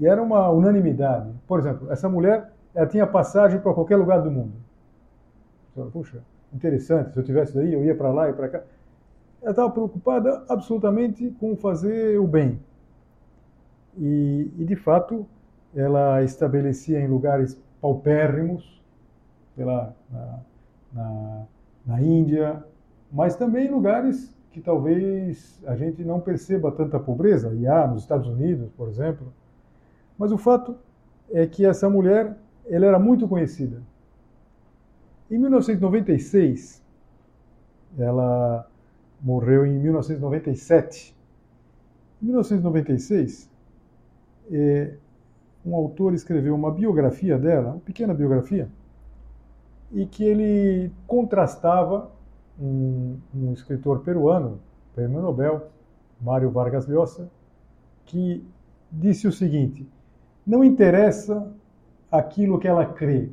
e 0.00 0.06
era 0.06 0.22
uma 0.22 0.48
unanimidade. 0.50 1.30
Por 1.46 1.58
exemplo, 1.60 1.90
essa 1.92 2.08
mulher 2.08 2.50
ela 2.74 2.86
tinha 2.86 3.06
passagem 3.06 3.60
para 3.60 3.72
qualquer 3.72 3.96
lugar 3.96 4.22
do 4.22 4.30
mundo. 4.30 4.52
Puxa, 5.92 6.22
interessante, 6.52 7.12
se 7.12 7.18
eu 7.18 7.24
tivesse 7.24 7.54
daí, 7.54 7.72
eu 7.72 7.84
ia 7.84 7.94
para 7.94 8.10
lá 8.10 8.28
e 8.28 8.32
para 8.32 8.48
cá 8.48 8.62
ela 9.44 9.50
estava 9.50 9.70
preocupada 9.70 10.42
absolutamente 10.48 11.30
com 11.38 11.54
fazer 11.54 12.18
o 12.18 12.26
bem. 12.26 12.58
E, 13.96 14.50
e, 14.58 14.64
de 14.64 14.74
fato, 14.74 15.26
ela 15.76 16.22
estabelecia 16.22 16.98
em 16.98 17.06
lugares 17.06 17.60
paupérrimos, 17.78 18.82
pela, 19.56 19.94
na, 20.10 20.38
na, 20.92 21.46
na 21.86 22.02
Índia, 22.02 22.64
mas 23.12 23.36
também 23.36 23.66
em 23.66 23.70
lugares 23.70 24.34
que 24.50 24.60
talvez 24.60 25.60
a 25.66 25.74
gente 25.74 26.04
não 26.04 26.20
perceba 26.20 26.70
tanta 26.70 26.98
pobreza, 26.98 27.52
e 27.54 27.66
há 27.66 27.86
nos 27.88 28.02
Estados 28.02 28.28
Unidos, 28.28 28.70
por 28.76 28.88
exemplo. 28.88 29.32
Mas 30.16 30.30
o 30.30 30.38
fato 30.38 30.76
é 31.32 31.46
que 31.46 31.66
essa 31.66 31.90
mulher 31.90 32.36
ela 32.66 32.86
era 32.86 32.98
muito 32.98 33.26
conhecida. 33.26 33.82
Em 35.30 35.38
1996, 35.38 36.82
ela 37.98 38.68
morreu 39.20 39.66
em 39.66 39.78
1997. 39.78 41.16
Em 42.22 42.26
1996, 42.26 43.50
é, 44.50 44.94
um 45.64 45.74
autor 45.74 46.14
escreveu 46.14 46.54
uma 46.54 46.70
biografia 46.70 47.38
dela, 47.38 47.70
uma 47.72 47.80
pequena 47.80 48.14
biografia, 48.14 48.68
e 49.94 50.04
que 50.04 50.24
ele 50.24 50.92
contrastava 51.06 52.10
um, 52.60 53.16
um 53.32 53.52
escritor 53.52 54.00
peruano, 54.00 54.58
prêmio 54.92 55.22
Nobel, 55.22 55.68
Mário 56.20 56.50
Vargas 56.50 56.86
Llosa, 56.88 57.30
que 58.04 58.44
disse 58.90 59.28
o 59.28 59.32
seguinte: 59.32 59.88
não 60.44 60.64
interessa 60.64 61.48
aquilo 62.10 62.58
que 62.58 62.66
ela 62.66 62.84
crê, 62.84 63.30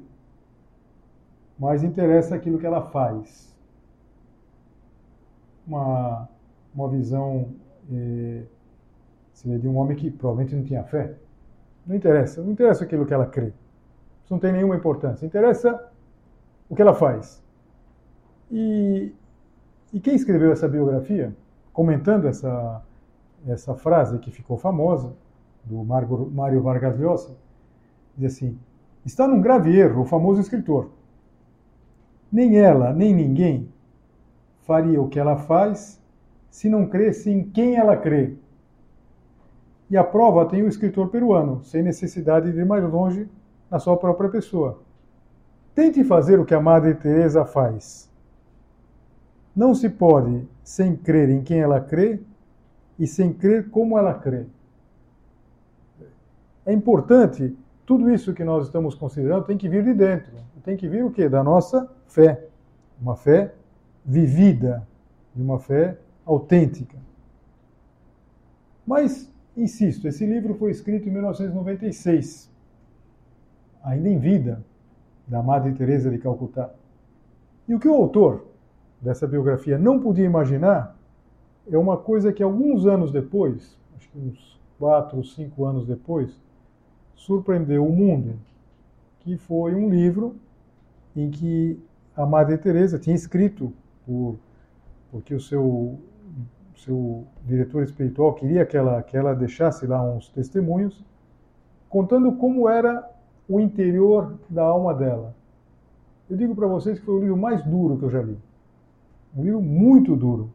mas 1.57 1.83
interessa 1.83 2.35
aquilo 2.35 2.59
que 2.59 2.65
ela 2.65 2.81
faz 2.89 3.55
uma, 5.65 6.29
uma 6.75 6.89
visão 6.89 7.49
eh, 7.91 8.43
de 9.57 9.67
um 9.67 9.77
homem 9.77 9.97
que 9.97 10.11
provavelmente 10.11 10.55
não 10.55 10.63
tinha 10.63 10.83
fé. 10.83 11.15
Não 11.87 11.95
interessa, 11.95 12.43
não 12.43 12.51
interessa 12.51 12.83
aquilo 12.83 13.05
que 13.07 13.13
ela 13.13 13.25
crê. 13.25 13.51
Isso 14.23 14.31
não 14.31 14.39
tem 14.39 14.51
nenhuma 14.51 14.75
importância. 14.75 15.25
Interessa 15.25 15.90
o 16.71 16.75
que 16.75 16.81
ela 16.81 16.93
faz. 16.93 17.43
E, 18.49 19.13
e 19.91 19.99
quem 19.99 20.15
escreveu 20.15 20.53
essa 20.53 20.69
biografia, 20.69 21.35
comentando 21.73 22.29
essa, 22.29 22.81
essa 23.45 23.75
frase 23.75 24.17
que 24.19 24.31
ficou 24.31 24.57
famosa, 24.57 25.13
do 25.65 25.83
Mário 25.83 26.61
Vargas 26.61 26.97
Llosa, 26.97 27.35
diz 28.17 28.33
assim: 28.33 28.57
está 29.05 29.27
num 29.27 29.41
grave 29.41 29.77
erro 29.77 30.03
o 30.03 30.05
famoso 30.05 30.39
escritor. 30.39 30.89
Nem 32.31 32.57
ela, 32.57 32.93
nem 32.93 33.13
ninguém 33.13 33.67
faria 34.61 35.01
o 35.01 35.09
que 35.09 35.19
ela 35.19 35.35
faz 35.35 36.01
se 36.49 36.69
não 36.69 36.87
cresce 36.87 37.29
em 37.29 37.43
quem 37.43 37.75
ela 37.75 37.97
crê. 37.97 38.35
E 39.89 39.97
a 39.97 40.05
prova 40.05 40.45
tem 40.45 40.63
o 40.63 40.69
escritor 40.69 41.09
peruano, 41.09 41.61
sem 41.65 41.83
necessidade 41.83 42.53
de 42.53 42.59
ir 42.59 42.65
mais 42.65 42.81
longe 42.89 43.27
na 43.69 43.77
sua 43.77 43.97
própria 43.97 44.29
pessoa. 44.29 44.81
Tente 45.73 46.03
fazer 46.03 46.39
o 46.39 46.45
que 46.45 46.53
a 46.53 46.61
Madre 46.61 46.93
Teresa 46.95 47.45
faz. 47.45 48.09
Não 49.55 49.73
se 49.73 49.89
pode 49.89 50.47
sem 50.63 50.95
crer 50.95 51.29
em 51.29 51.41
quem 51.43 51.59
ela 51.59 51.79
crê 51.79 52.19
e 52.97 53.07
sem 53.07 53.33
crer 53.33 53.69
como 53.69 53.97
ela 53.97 54.13
crê. 54.13 54.45
É 56.65 56.73
importante, 56.73 57.55
tudo 57.85 58.09
isso 58.09 58.33
que 58.33 58.43
nós 58.43 58.65
estamos 58.65 58.95
considerando 58.95 59.45
tem 59.45 59.57
que 59.57 59.67
vir 59.67 59.83
de 59.83 59.93
dentro. 59.93 60.31
Tem 60.63 60.77
que 60.77 60.87
vir 60.87 61.03
o 61.03 61.11
quê? 61.11 61.27
Da 61.27 61.43
nossa 61.43 61.89
fé. 62.07 62.47
Uma 63.01 63.15
fé 63.15 63.53
vivida, 64.05 64.87
de 65.35 65.41
uma 65.41 65.59
fé 65.59 65.97
autêntica. 66.25 66.97
Mas, 68.85 69.31
insisto, 69.55 70.07
esse 70.07 70.25
livro 70.25 70.53
foi 70.55 70.71
escrito 70.71 71.07
em 71.07 71.11
1996, 71.11 72.51
ainda 73.83 74.09
em 74.09 74.19
vida, 74.19 74.63
da 75.31 75.41
Madre 75.41 75.71
Teresa 75.71 76.11
de 76.11 76.17
Calcutá. 76.17 76.69
E 77.65 77.73
o 77.73 77.79
que 77.79 77.87
o 77.87 77.95
autor 77.95 78.47
dessa 78.99 79.25
biografia 79.25 79.77
não 79.77 79.97
podia 79.97 80.25
imaginar 80.25 80.97
é 81.71 81.77
uma 81.77 81.95
coisa 81.95 82.33
que 82.33 82.43
alguns 82.43 82.85
anos 82.85 83.13
depois, 83.13 83.79
acho 83.95 84.09
que 84.09 84.19
uns 84.19 84.59
quatro, 84.77 85.23
cinco 85.23 85.63
anos 85.63 85.87
depois, 85.87 86.37
surpreendeu 87.15 87.85
o 87.85 87.95
mundo, 87.95 88.33
que 89.21 89.37
foi 89.37 89.73
um 89.73 89.89
livro 89.89 90.35
em 91.15 91.29
que 91.31 91.79
a 92.13 92.25
Madre 92.25 92.57
Teresa 92.57 92.99
tinha 92.99 93.15
escrito 93.15 93.71
por, 94.05 94.37
porque 95.11 95.33
o 95.33 95.39
seu, 95.39 95.97
seu 96.75 97.25
diretor 97.45 97.83
espiritual 97.83 98.33
queria 98.33 98.65
que 98.65 98.75
ela, 98.75 99.01
que 99.01 99.15
ela 99.15 99.33
deixasse 99.33 99.87
lá 99.87 100.03
uns 100.03 100.27
testemunhos, 100.27 101.05
contando 101.87 102.33
como 102.33 102.67
era 102.67 103.09
o 103.51 103.59
interior 103.59 104.35
da 104.49 104.63
alma 104.63 104.93
dela. 104.93 105.35
Eu 106.29 106.37
digo 106.37 106.55
para 106.55 106.67
vocês 106.67 106.97
que 106.97 107.05
foi 107.05 107.15
o 107.15 107.19
livro 107.19 107.35
mais 107.35 107.61
duro 107.63 107.97
que 107.97 108.03
eu 108.03 108.09
já 108.09 108.21
li. 108.21 108.37
Um 109.35 109.43
livro 109.43 109.61
muito 109.61 110.15
duro. 110.15 110.49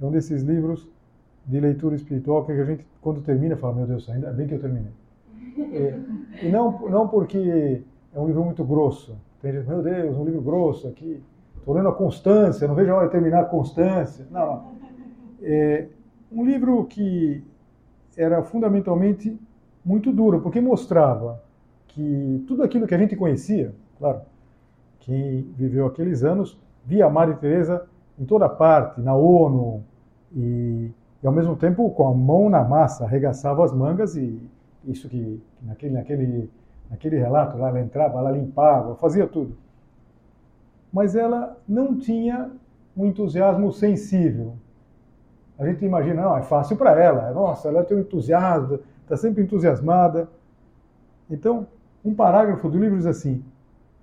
É 0.00 0.04
um 0.04 0.12
desses 0.12 0.42
livros 0.42 0.88
de 1.44 1.58
leitura 1.58 1.96
espiritual 1.96 2.44
que 2.44 2.52
a 2.52 2.64
gente, 2.64 2.86
quando 3.00 3.20
termina, 3.20 3.56
fala: 3.56 3.74
Meu 3.74 3.86
Deus, 3.86 4.08
ainda 4.08 4.30
bem 4.30 4.46
que 4.46 4.54
eu 4.54 4.60
terminei. 4.60 4.92
É, 5.72 5.98
e 6.42 6.48
não, 6.48 6.88
não 6.88 7.08
porque 7.08 7.82
é 8.14 8.20
um 8.20 8.26
livro 8.26 8.44
muito 8.44 8.64
grosso. 8.64 9.16
Tem 9.42 9.52
gente, 9.52 9.66
meu 9.66 9.82
Deus, 9.82 10.16
um 10.16 10.24
livro 10.24 10.40
grosso 10.42 10.86
aqui. 10.86 11.20
estou 11.56 11.74
lendo 11.74 11.88
a 11.88 11.94
Constância, 11.94 12.68
não 12.68 12.76
vejo 12.76 12.92
a 12.92 12.96
hora 12.96 13.06
de 13.06 13.12
terminar 13.12 13.40
a 13.40 13.46
Constância. 13.46 14.26
Não, 14.30 14.74
É 15.42 15.88
um 16.30 16.44
livro 16.44 16.84
que 16.84 17.42
era 18.16 18.42
fundamentalmente 18.44 19.36
muito 19.84 20.12
duro, 20.12 20.40
porque 20.40 20.60
mostrava 20.60 21.42
que 21.94 22.44
tudo 22.46 22.62
aquilo 22.62 22.86
que 22.86 22.94
a 22.94 22.98
gente 22.98 23.16
conhecia, 23.16 23.74
claro, 23.98 24.20
quem 25.00 25.42
viveu 25.56 25.86
aqueles 25.86 26.22
anos, 26.22 26.58
via 26.84 27.06
a 27.06 27.10
Maria 27.10 27.34
Teresa 27.34 27.86
em 28.18 28.24
toda 28.24 28.48
parte, 28.48 29.00
na 29.00 29.14
ONU, 29.14 29.82
e, 30.32 30.90
e, 31.22 31.26
ao 31.26 31.32
mesmo 31.32 31.56
tempo 31.56 31.90
com 31.90 32.08
a 32.08 32.14
mão 32.14 32.48
na 32.48 32.62
massa, 32.62 33.04
arregaçava 33.04 33.64
as 33.64 33.72
mangas 33.72 34.14
e 34.16 34.40
isso 34.84 35.08
que 35.08 35.42
naquele, 35.62 35.94
naquele, 35.94 36.50
naquele 36.88 37.16
relato 37.18 37.56
lá 37.56 37.68
ela 37.68 37.80
entrava, 37.80 38.18
ela 38.18 38.30
limpava, 38.30 38.94
fazia 38.96 39.26
tudo. 39.26 39.56
Mas 40.92 41.16
ela 41.16 41.58
não 41.68 41.98
tinha 41.98 42.50
um 42.96 43.06
entusiasmo 43.06 43.72
sensível. 43.72 44.54
A 45.58 45.66
gente 45.66 45.84
imagina, 45.84 46.22
não, 46.22 46.36
é 46.36 46.42
fácil 46.42 46.76
para 46.76 46.98
ela, 47.00 47.30
nossa, 47.32 47.68
ela 47.68 47.84
tem 47.84 47.96
um 47.96 48.00
entusiasmo, 48.00 48.80
está 49.02 49.16
sempre 49.16 49.42
entusiasmada. 49.42 50.28
Então, 51.28 51.66
um 52.04 52.14
parágrafo 52.14 52.68
do 52.68 52.78
livro 52.78 52.96
diz 52.96 53.06
assim: 53.06 53.44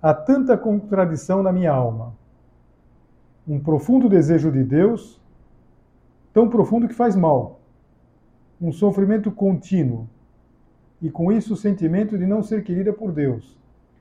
há 0.00 0.14
tanta 0.14 0.56
contradição 0.56 1.42
na 1.42 1.52
minha 1.52 1.72
alma, 1.72 2.14
um 3.46 3.58
profundo 3.58 4.08
desejo 4.08 4.50
de 4.52 4.62
Deus, 4.62 5.20
tão 6.32 6.48
profundo 6.48 6.88
que 6.88 6.94
faz 6.94 7.16
mal, 7.16 7.60
um 8.60 8.72
sofrimento 8.72 9.30
contínuo, 9.30 10.08
e 11.00 11.10
com 11.10 11.32
isso 11.32 11.54
o 11.54 11.56
sentimento 11.56 12.18
de 12.18 12.26
não 12.26 12.42
ser 12.42 12.64
querida 12.64 12.92
por 12.92 13.12
Deus, 13.12 13.56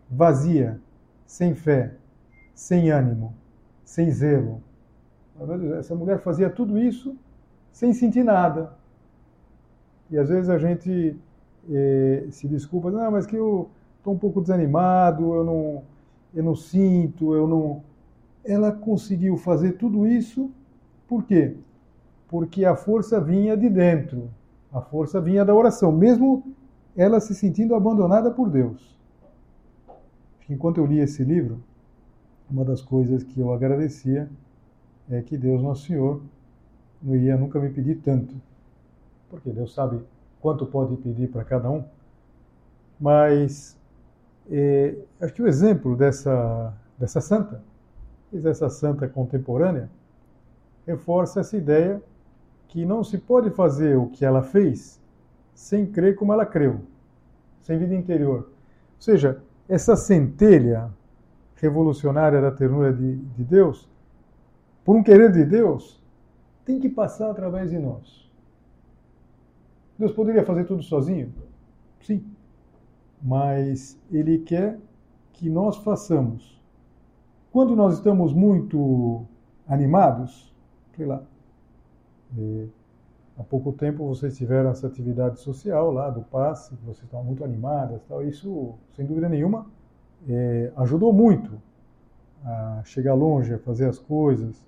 vazia, 0.10 0.80
sem 1.26 1.54
fé, 1.54 1.94
sem 2.54 2.90
ânimo, 2.90 3.34
sem 3.84 4.12
zelo. 4.12 4.62
Essa 5.78 5.94
mulher 5.94 6.20
fazia 6.20 6.50
tudo 6.50 6.80
isso 6.80 7.16
sem 7.72 7.94
sentir 7.94 8.24
nada. 8.24 8.74
E 10.10 10.18
às 10.18 10.30
vezes 10.30 10.50
a 10.50 10.58
gente 10.58 11.16
eh, 11.70 12.26
se 12.32 12.48
desculpa, 12.48 12.90
não, 12.90 13.12
mas 13.12 13.28
que 13.28 13.36
eu 13.36 13.70
estou 14.08 14.14
um 14.14 14.18
pouco 14.18 14.42
desanimado, 14.42 15.34
eu 15.34 15.44
não, 15.44 15.84
eu 16.34 16.44
não 16.44 16.56
sinto, 16.56 17.36
eu 17.36 17.46
não. 17.48 17.84
Ela 18.44 18.72
conseguiu 18.72 19.36
fazer 19.36 19.74
tudo 19.74 20.08
isso, 20.08 20.50
por 21.08 21.24
quê? 21.24 21.58
Porque 22.30 22.64
a 22.64 22.76
força 22.76 23.20
vinha 23.20 23.58
de 23.58 23.70
dentro, 23.70 24.30
a 24.72 24.80
força 24.80 25.20
vinha 25.20 25.44
da 25.44 25.54
oração, 25.54 25.92
mesmo 25.92 26.44
ela 26.96 27.20
se 27.20 27.36
sentindo 27.36 27.76
abandonada 27.76 28.32
por 28.32 28.50
Deus. 28.50 28.98
Enquanto 30.50 30.78
eu 30.78 30.86
li 30.86 31.00
esse 31.00 31.24
livro, 31.24 31.60
uma 32.50 32.64
das 32.64 32.82
coisas 32.82 33.24
que 33.24 33.40
eu 33.40 33.52
agradecia 33.52 34.30
é 35.10 35.22
que 35.22 35.38
Deus, 35.38 35.62
nosso 35.62 35.88
Senhor, 35.88 36.22
não 37.02 37.16
ia 37.16 37.36
nunca 37.36 37.60
me 37.60 37.70
pedir 37.70 37.96
tanto, 37.98 38.34
porque 39.30 39.50
Deus 39.50 39.74
sabe 39.74 40.02
quanto 40.40 40.66
pode 40.66 40.96
pedir 40.96 41.30
para 41.30 41.44
cada 41.44 41.70
um. 41.70 41.84
Mas 43.00 43.78
é, 44.50 44.96
acho 45.22 45.34
que 45.34 45.42
o 45.42 45.48
exemplo 45.48 45.96
dessa, 45.96 46.74
dessa 46.98 47.22
santa, 47.22 47.62
dessa 48.32 48.70
santa 48.70 49.08
contemporânea, 49.08 49.90
reforça 50.86 51.42
essa 51.42 51.58
ideia 51.58 52.02
que 52.68 52.86
não 52.86 53.04
se 53.04 53.18
pode 53.18 53.50
fazer 53.50 53.98
o 53.98 54.08
que 54.08 54.26
ela 54.26 54.42
fez 54.42 55.02
sem 55.54 55.86
crer 55.86 56.16
como 56.16 56.32
ela 56.32 56.46
creu, 56.46 56.82
sem 57.62 57.78
vida 57.78 57.96
interior. 57.96 58.40
Ou 58.40 59.02
seja, 59.02 59.42
essa 59.68 59.96
centelha 59.96 60.90
revolucionária 61.56 62.42
da 62.42 62.52
ternura 62.52 62.94
de, 62.94 63.16
de 63.16 63.44
Deus, 63.44 63.90
por 64.86 64.96
um 64.96 65.04
querer 65.04 65.32
de 65.32 65.44
Deus, 65.44 66.02
tem 66.64 66.80
que 66.80 66.90
passar 66.90 67.32
através 67.32 67.72
de 67.72 67.80
nós. 67.80 68.30
Deus 69.98 70.12
poderia 70.12 70.46
fazer 70.46 70.66
tudo 70.66 70.84
sozinho? 70.84 71.34
Sim. 72.02 72.24
Mas 73.22 74.00
Ele 74.12 74.40
quer 74.40 74.80
que 75.34 75.50
nós 75.50 75.78
façamos. 75.78 76.60
Quando 77.52 77.76
nós 77.76 77.96
estamos 77.96 78.34
muito 78.34 79.26
animados, 79.68 80.54
sei 80.96 81.06
lá, 81.06 81.22
é, 82.38 82.66
há 83.38 83.44
pouco 83.44 83.72
tempo 83.72 84.08
vocês 84.08 84.36
tiveram 84.36 84.72
essa 84.72 84.88
atividade 84.88 85.40
social 85.40 85.92
lá 85.92 86.10
do 86.10 86.22
passe, 86.22 86.76
vocês 86.84 87.04
estavam 87.04 87.26
muito 87.26 87.44
animadas, 87.44 88.02
tal. 88.08 88.24
Isso, 88.24 88.74
sem 88.96 89.06
dúvida 89.06 89.30
nenhuma, 89.30 89.68
é, 90.28 90.72
ajudou 90.78 91.14
muito 91.14 91.62
a 92.44 92.82
chegar 92.84 93.14
longe, 93.14 93.54
a 93.54 93.60
fazer 93.60 93.88
as 93.88 94.00
coisas. 94.00 94.66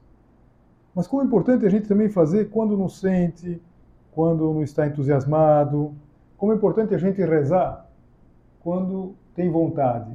Mas 0.94 1.08
como 1.08 1.22
é 1.22 1.26
importante 1.26 1.66
a 1.66 1.70
gente 1.70 1.88
também 1.88 2.10
fazer 2.10 2.50
quando 2.50 2.78
não 2.78 2.90
sente, 2.90 3.62
quando 4.12 4.54
não 4.54 4.64
está 4.64 4.86
entusiasmado, 4.86 5.94
como 6.38 6.52
é 6.54 6.56
importante 6.56 6.94
a 6.94 6.98
gente 6.98 7.22
rezar 7.22 7.89
quando 8.62 9.16
tem 9.36 9.50
vontade. 9.50 10.12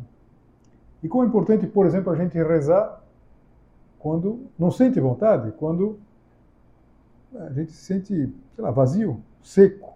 E 1.03 1.09
como 1.09 1.25
é 1.25 1.27
importante, 1.27 1.67
por 1.67 1.87
exemplo, 1.87 2.13
a 2.13 2.17
gente 2.17 2.37
rezar 2.37 3.03
quando 3.99 4.47
não 4.59 4.71
sente 4.71 5.01
vontade, 5.01 5.53
quando 5.53 5.99
a 7.35 7.53
gente 7.53 7.73
se 7.73 7.85
sente, 7.85 8.15
sei 8.55 8.65
lá, 8.65 8.71
vazio, 8.71 9.21
seco. 9.43 9.95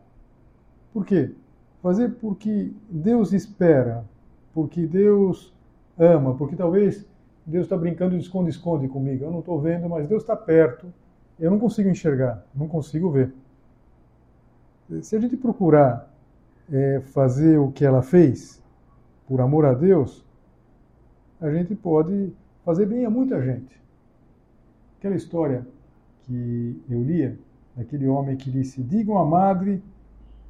Por 0.93 1.05
quê? 1.05 1.35
Fazer 1.83 2.11
porque 2.21 2.73
Deus 2.91 3.33
espera, 3.33 4.05
porque 4.53 4.87
Deus 4.87 5.55
ama, 5.99 6.35
porque 6.35 6.57
talvez 6.57 7.07
Deus 7.47 7.65
está 7.65 7.77
brincando 7.77 8.17
de 8.17 8.23
esconde-esconde 8.23 8.89
comigo. 8.89 9.25
Eu 9.25 9.31
não 9.31 9.41
estou 9.41 9.61
vendo, 9.61 9.89
mas 9.89 10.07
Deus 10.07 10.23
está 10.23 10.37
perto. 10.37 10.93
Eu 11.39 11.51
não 11.51 11.59
consigo 11.59 11.89
enxergar, 11.89 12.45
não 12.55 12.67
consigo 12.67 13.11
ver. 13.11 13.33
Se 15.03 15.17
a 15.17 15.21
gente 15.21 15.37
procurar 15.37 16.11
é, 16.70 17.00
fazer 17.00 17.59
o 17.59 17.70
que 17.72 17.85
ela 17.85 18.02
fez, 18.02 18.62
por 19.26 19.40
amor 19.40 19.64
a 19.64 19.74
Deus, 19.74 20.24
a 21.40 21.50
gente 21.50 21.74
pode 21.74 22.33
fazer 22.64 22.87
bem 22.87 23.04
a 23.04 23.11
muita 23.11 23.40
gente. 23.40 23.81
Aquela 24.98 25.14
história 25.14 25.66
que 26.22 26.83
eu 26.88 27.02
lia, 27.02 27.38
daquele 27.76 28.07
homem 28.09 28.37
que 28.37 28.50
disse: 28.50 28.83
Digam 28.83 29.18
à 29.18 29.24
madre 29.24 29.83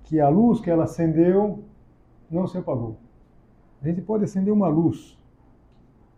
que 0.04 0.18
a 0.18 0.28
luz 0.28 0.60
que 0.60 0.70
ela 0.70 0.84
acendeu 0.84 1.62
não 2.30 2.46
se 2.46 2.56
apagou. 2.56 2.96
A 3.82 3.86
gente 3.86 4.00
pode 4.00 4.24
acender 4.24 4.52
uma 4.52 4.68
luz 4.68 5.18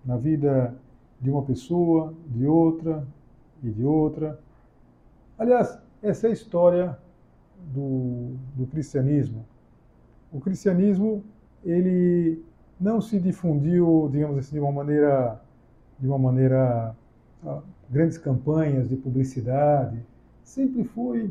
na 0.04 0.16
vida 0.16 0.74
de 1.20 1.30
uma 1.30 1.42
pessoa, 1.42 2.14
de 2.28 2.46
outra 2.46 3.06
e 3.62 3.70
de 3.70 3.84
outra. 3.84 4.38
Aliás, 5.38 5.78
essa 6.02 6.28
é 6.28 6.30
a 6.30 6.32
história 6.32 6.98
do, 7.74 8.36
do 8.56 8.66
cristianismo. 8.66 9.44
O 10.33 10.40
cristianismo 10.40 11.25
ele 11.64 12.43
não 12.81 13.01
se 13.01 13.19
difundiu, 13.19 14.09
digamos 14.11 14.38
assim, 14.38 14.55
de 14.55 14.61
uma 14.61 14.73
maneira, 14.73 15.40
de 15.99 16.07
uma 16.07 16.19
maneira, 16.19 16.97
ah, 17.45 17.61
grandes 17.90 18.16
campanhas 18.16 18.88
de 18.88 18.97
publicidade. 18.97 19.99
Sempre 20.43 20.85
foi 20.85 21.31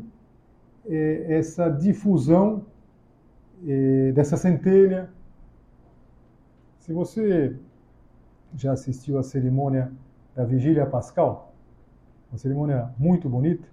é, 0.86 1.38
essa 1.38 1.68
difusão 1.68 2.64
é, 3.66 4.12
dessa 4.12 4.36
centelha. 4.36 5.10
Se 6.78 6.92
você 6.92 7.56
já 8.54 8.72
assistiu 8.72 9.18
à 9.18 9.22
cerimônia 9.22 9.92
da 10.34 10.44
Vigília 10.44 10.86
Pascal, 10.86 11.52
uma 12.30 12.38
cerimônia 12.38 12.90
muito 12.96 13.28
bonita, 13.28 13.66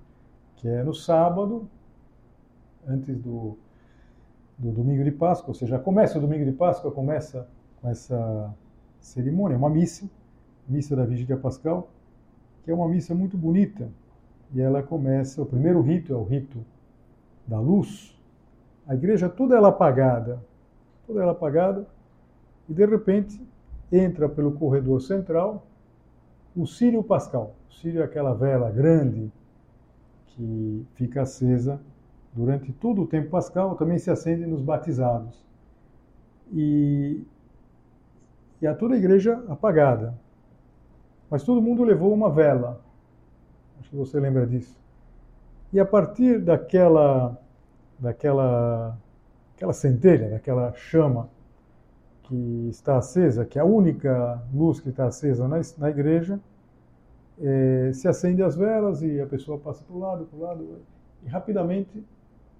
que 0.56 0.68
é 0.68 0.84
no 0.84 0.94
sábado, 0.94 1.70
antes 2.88 3.20
do, 3.20 3.58
do 4.58 4.72
domingo 4.72 5.04
de 5.04 5.12
Páscoa, 5.12 5.50
ou 5.50 5.54
seja, 5.54 5.78
começa 5.78 6.17
o 6.17 6.22
domingo 6.22 6.43
de 6.43 6.52
Páscoa, 6.52 6.91
começa 6.91 7.48
com 7.82 7.89
essa 7.89 8.54
cerimônia, 9.00 9.58
uma 9.58 9.70
missa, 9.70 10.10
missa 10.67 10.96
da 10.96 11.06
Vigília 11.06 11.38
Pascal, 11.38 11.89
que 12.63 12.72
é 12.72 12.74
uma 12.74 12.88
missa 12.88 13.13
muito 13.13 13.38
bonita, 13.38 13.89
e 14.54 14.60
ela 14.60 14.82
começa, 14.82 15.41
o 15.41 15.46
primeiro 15.46 15.82
rito 15.82 16.13
é 16.13 16.15
o 16.15 16.24
rito 16.24 16.58
da 17.46 17.60
luz, 17.60 18.17
a 18.88 18.96
igreja 18.96 19.30
toda 19.30 19.56
ela 19.56 19.67
apagada, 19.67 20.41
toda 21.06 21.22
ela 21.22 21.34
apagada, 21.34 21.86
e 22.67 22.74
de 22.74 22.86
repente 22.86 23.39
entra 23.91 24.28
pelo 24.28 24.54
corredor 24.54 25.02
central 25.02 25.65
o 26.56 26.65
Sírio 26.65 27.04
Pascal. 27.04 27.54
O 27.70 27.74
Sírio 27.74 28.02
é 28.02 28.06
aquela 28.06 28.34
vela 28.34 28.72
grande 28.72 29.32
que 30.28 30.86
fica 30.96 31.22
acesa 31.22 31.80
durante 32.38 32.71
todo 32.71 33.02
o 33.02 33.08
tempo 33.08 33.32
pascal, 33.32 33.76
também 33.76 33.97
se 33.97 34.12
acende 34.12 34.45
nos 34.45 34.62
batizados. 34.62 35.43
E, 36.54 37.26
e 38.62 38.67
a 38.67 38.76
toda 38.76 38.93
a 38.93 38.97
igreja 38.97 39.43
apagada. 39.50 40.13
Mas 41.32 41.43
todo 41.43 41.62
mundo 41.62 41.84
levou 41.84 42.13
uma 42.13 42.30
vela. 42.30 42.80
Acho 43.80 43.89
que 43.89 43.95
você 43.95 44.19
lembra 44.19 44.45
disso. 44.45 44.80
E 45.73 45.80
a 45.80 45.86
partir 45.86 46.39
daquela 46.39 47.36
daquela 48.00 48.95
aquela 49.56 49.73
centelha, 49.73 50.30
daquela 50.30 50.71
chama 50.73 51.30
que 52.21 52.67
está 52.69 52.97
acesa, 52.97 53.45
que 53.45 53.58
é 53.58 53.62
a 53.62 53.65
única 53.65 54.43
luz 54.54 54.80
que 54.80 54.89
está 54.89 55.08
acesa 55.08 55.47
na, 55.47 55.60
na 55.80 55.89
igreja, 55.89 56.39
é, 57.41 57.91
se 57.93 58.08
acende 58.08 58.43
as 58.43 58.56
velas 58.56 59.02
e 59.02 59.19
a 59.19 59.26
pessoa 59.26 59.58
passa 59.58 59.84
para 59.84 59.95
o 59.95 60.00
lado, 60.00 60.26
para 60.26 60.38
o 60.38 60.41
lado, 60.41 60.82
e 61.23 61.28
rapidamente 61.28 62.06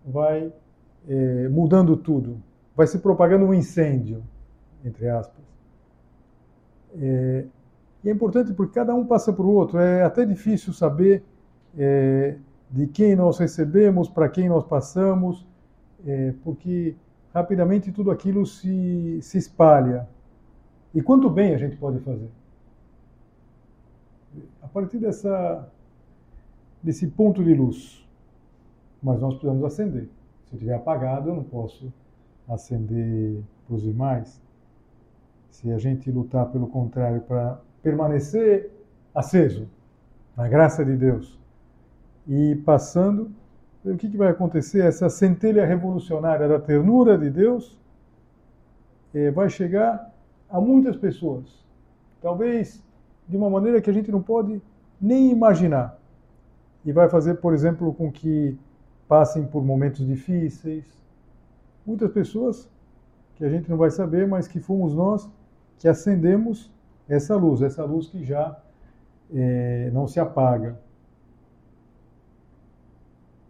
vai 0.08 0.52
é, 1.08 1.48
mudando 1.50 1.98
tudo. 1.98 2.42
Vai 2.76 2.88
se 2.88 3.00
propagando 3.00 3.46
um 3.46 3.54
incêndio, 3.54 4.24
entre 4.84 5.10
aspas. 5.10 5.44
É, 7.00 7.46
e 8.04 8.10
é 8.10 8.12
importante 8.12 8.54
porque 8.54 8.74
cada 8.74 8.96
um 8.96 9.06
passa 9.06 9.34
para 9.34 9.46
o 9.46 9.52
outro. 9.52 9.78
É 9.80 10.04
até 10.04 10.26
difícil 10.26 10.72
saber 10.72 11.24
é, 11.78 12.36
de 12.72 12.88
quem 12.88 13.16
nós 13.16 13.38
recebemos, 13.38 14.08
para 14.08 14.30
quem 14.30 14.48
nós 14.48 14.64
passamos, 14.66 15.46
é, 16.06 16.34
porque 16.44 16.96
rapidamente 17.34 17.92
tudo 17.92 18.12
aquilo 18.12 18.46
se, 18.46 19.20
se 19.22 19.38
espalha. 19.38 20.08
E 20.94 21.02
quanto 21.02 21.30
bem 21.30 21.54
a 21.54 21.58
gente 21.58 21.76
pode 21.76 22.00
fazer? 22.00 22.30
A 24.62 24.68
partir 24.68 25.00
dessa, 25.00 25.68
desse 26.82 27.08
ponto 27.08 27.44
de 27.44 27.54
luz. 27.54 28.07
Mas 29.02 29.20
nós 29.20 29.34
precisamos 29.36 29.64
acender. 29.64 30.10
Se 30.46 30.54
eu 30.54 30.58
estiver 30.58 30.74
apagado, 30.74 31.30
eu 31.30 31.36
não 31.36 31.44
posso 31.44 31.92
acender 32.48 33.42
para 33.66 33.76
os 33.76 33.84
demais. 33.84 34.42
Se 35.50 35.72
a 35.72 35.78
gente 35.78 36.10
lutar 36.12 36.48
pelo 36.48 36.68
contrário 36.68 37.22
para 37.22 37.60
permanecer 37.82 38.72
aceso 39.14 39.68
na 40.36 40.48
graça 40.48 40.86
de 40.86 40.96
Deus 40.96 41.40
e 42.28 42.56
passando, 42.66 43.32
o 43.84 43.96
que, 43.96 44.10
que 44.10 44.18
vai 44.18 44.30
acontecer? 44.30 44.84
Essa 44.86 45.10
centelha 45.10 45.66
revolucionária 45.66 46.48
da 46.48 46.60
ternura 46.60 47.18
de 47.18 47.30
Deus 47.30 47.80
é, 49.14 49.32
vai 49.32 49.50
chegar 49.50 50.14
a 50.50 50.60
muitas 50.62 50.96
pessoas. 50.96 51.66
Talvez 52.22 52.84
de 53.28 53.36
uma 53.36 53.50
maneira 53.50 53.82
que 53.82 53.90
a 53.90 53.94
gente 53.94 54.12
não 54.12 54.22
pode 54.22 54.62
nem 55.02 55.32
imaginar. 55.32 56.00
E 56.86 56.92
vai 56.92 57.10
fazer, 57.10 57.36
por 57.36 57.54
exemplo, 57.54 57.94
com 57.94 58.12
que 58.12 58.58
passem 59.08 59.46
por 59.46 59.64
momentos 59.64 60.06
difíceis. 60.06 60.86
Muitas 61.86 62.12
pessoas 62.12 62.70
que 63.36 63.46
a 63.46 63.50
gente 63.50 63.70
não 63.70 63.78
vai 63.78 63.90
saber, 63.90 64.28
mas 64.28 64.48
que 64.48 64.60
fomos 64.60 64.94
nós 64.94 65.30
que 65.78 65.88
acendemos 65.88 66.72
essa 67.08 67.36
luz, 67.36 67.62
essa 67.62 67.86
luz 67.86 68.08
que 68.08 68.24
já 68.24 68.60
é, 69.34 69.90
não 69.94 70.08
se 70.08 70.20
apaga. 70.20 70.80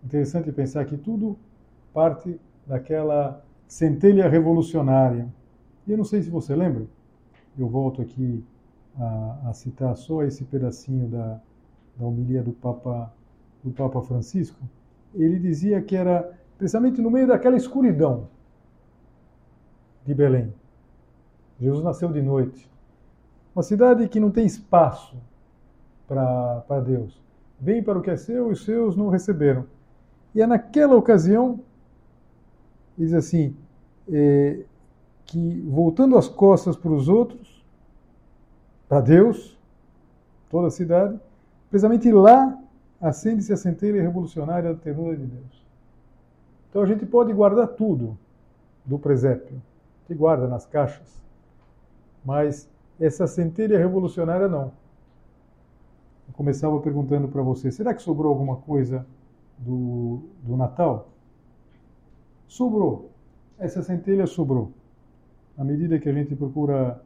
Interessante 0.03 0.51
pensar 0.51 0.85
que 0.85 0.97
tudo 0.97 1.37
parte 1.93 2.39
daquela 2.65 3.43
centelha 3.67 4.29
revolucionária. 4.29 5.27
E 5.85 5.91
eu 5.91 5.97
não 5.97 6.05
sei 6.05 6.21
se 6.21 6.29
você 6.29 6.55
lembra, 6.55 6.85
eu 7.57 7.67
volto 7.67 8.01
aqui 8.01 8.43
a, 8.97 9.49
a 9.49 9.53
citar 9.53 9.95
só 9.95 10.23
esse 10.23 10.43
pedacinho 10.45 11.07
da, 11.07 11.39
da 11.97 12.05
homilia 12.05 12.43
do 12.43 12.51
Papa, 12.51 13.11
do 13.63 13.71
Papa 13.71 14.01
Francisco. 14.01 14.59
Ele 15.13 15.39
dizia 15.39 15.81
que 15.81 15.95
era 15.95 16.37
precisamente 16.57 17.01
no 17.01 17.11
meio 17.11 17.27
daquela 17.27 17.55
escuridão 17.55 18.27
de 20.05 20.13
Belém. 20.13 20.53
Jesus 21.59 21.83
nasceu 21.83 22.11
de 22.11 22.21
noite. 22.21 22.69
Uma 23.55 23.63
cidade 23.63 24.07
que 24.07 24.19
não 24.19 24.31
tem 24.31 24.45
espaço 24.45 25.15
para 26.07 26.79
Deus. 26.85 27.21
Vem 27.59 27.81
para 27.81 27.97
o 27.97 28.01
que 28.01 28.11
é 28.11 28.15
seu 28.17 28.49
e 28.49 28.53
os 28.53 28.63
seus 28.63 28.95
não 28.95 29.09
receberam. 29.09 29.65
E 30.33 30.41
é 30.41 30.47
naquela 30.47 30.95
ocasião, 30.95 31.59
diz 32.97 33.13
assim, 33.13 33.55
é, 34.09 34.59
que 35.25 35.61
voltando 35.67 36.17
as 36.17 36.27
costas 36.27 36.75
para 36.75 36.91
os 36.91 37.09
outros, 37.09 37.65
para 38.87 39.01
Deus, 39.01 39.57
toda 40.49 40.67
a 40.67 40.71
cidade, 40.71 41.19
precisamente 41.69 42.11
lá 42.11 42.57
acende-se 42.99 43.53
a 43.53 43.57
centelha 43.57 44.01
revolucionária 44.01 44.73
da 44.73 44.79
ternura 44.79 45.15
de 45.15 45.25
Deus. 45.25 45.65
Então 46.69 46.81
a 46.81 46.85
gente 46.85 47.05
pode 47.05 47.31
guardar 47.33 47.67
tudo 47.69 48.17
do 48.85 48.97
presépio, 48.97 49.61
que 50.05 50.13
guarda 50.13 50.47
nas 50.47 50.65
caixas, 50.65 51.21
mas 52.23 52.69
essa 52.99 53.27
centelha 53.27 53.77
revolucionária 53.77 54.47
não. 54.47 54.71
Eu 56.27 56.33
começava 56.33 56.79
perguntando 56.79 57.27
para 57.27 57.41
você: 57.41 57.71
será 57.71 57.93
que 57.93 58.01
sobrou 58.01 58.31
alguma 58.31 58.57
coisa 58.57 59.05
do, 59.57 60.21
do 60.43 60.55
Natal, 60.55 61.09
sobrou. 62.47 63.09
Essa 63.57 63.81
centelha 63.81 64.27
sobrou. 64.27 64.71
À 65.57 65.63
medida 65.63 65.97
que 65.99 66.07
a 66.07 66.13
gente 66.13 66.35
procura 66.35 67.01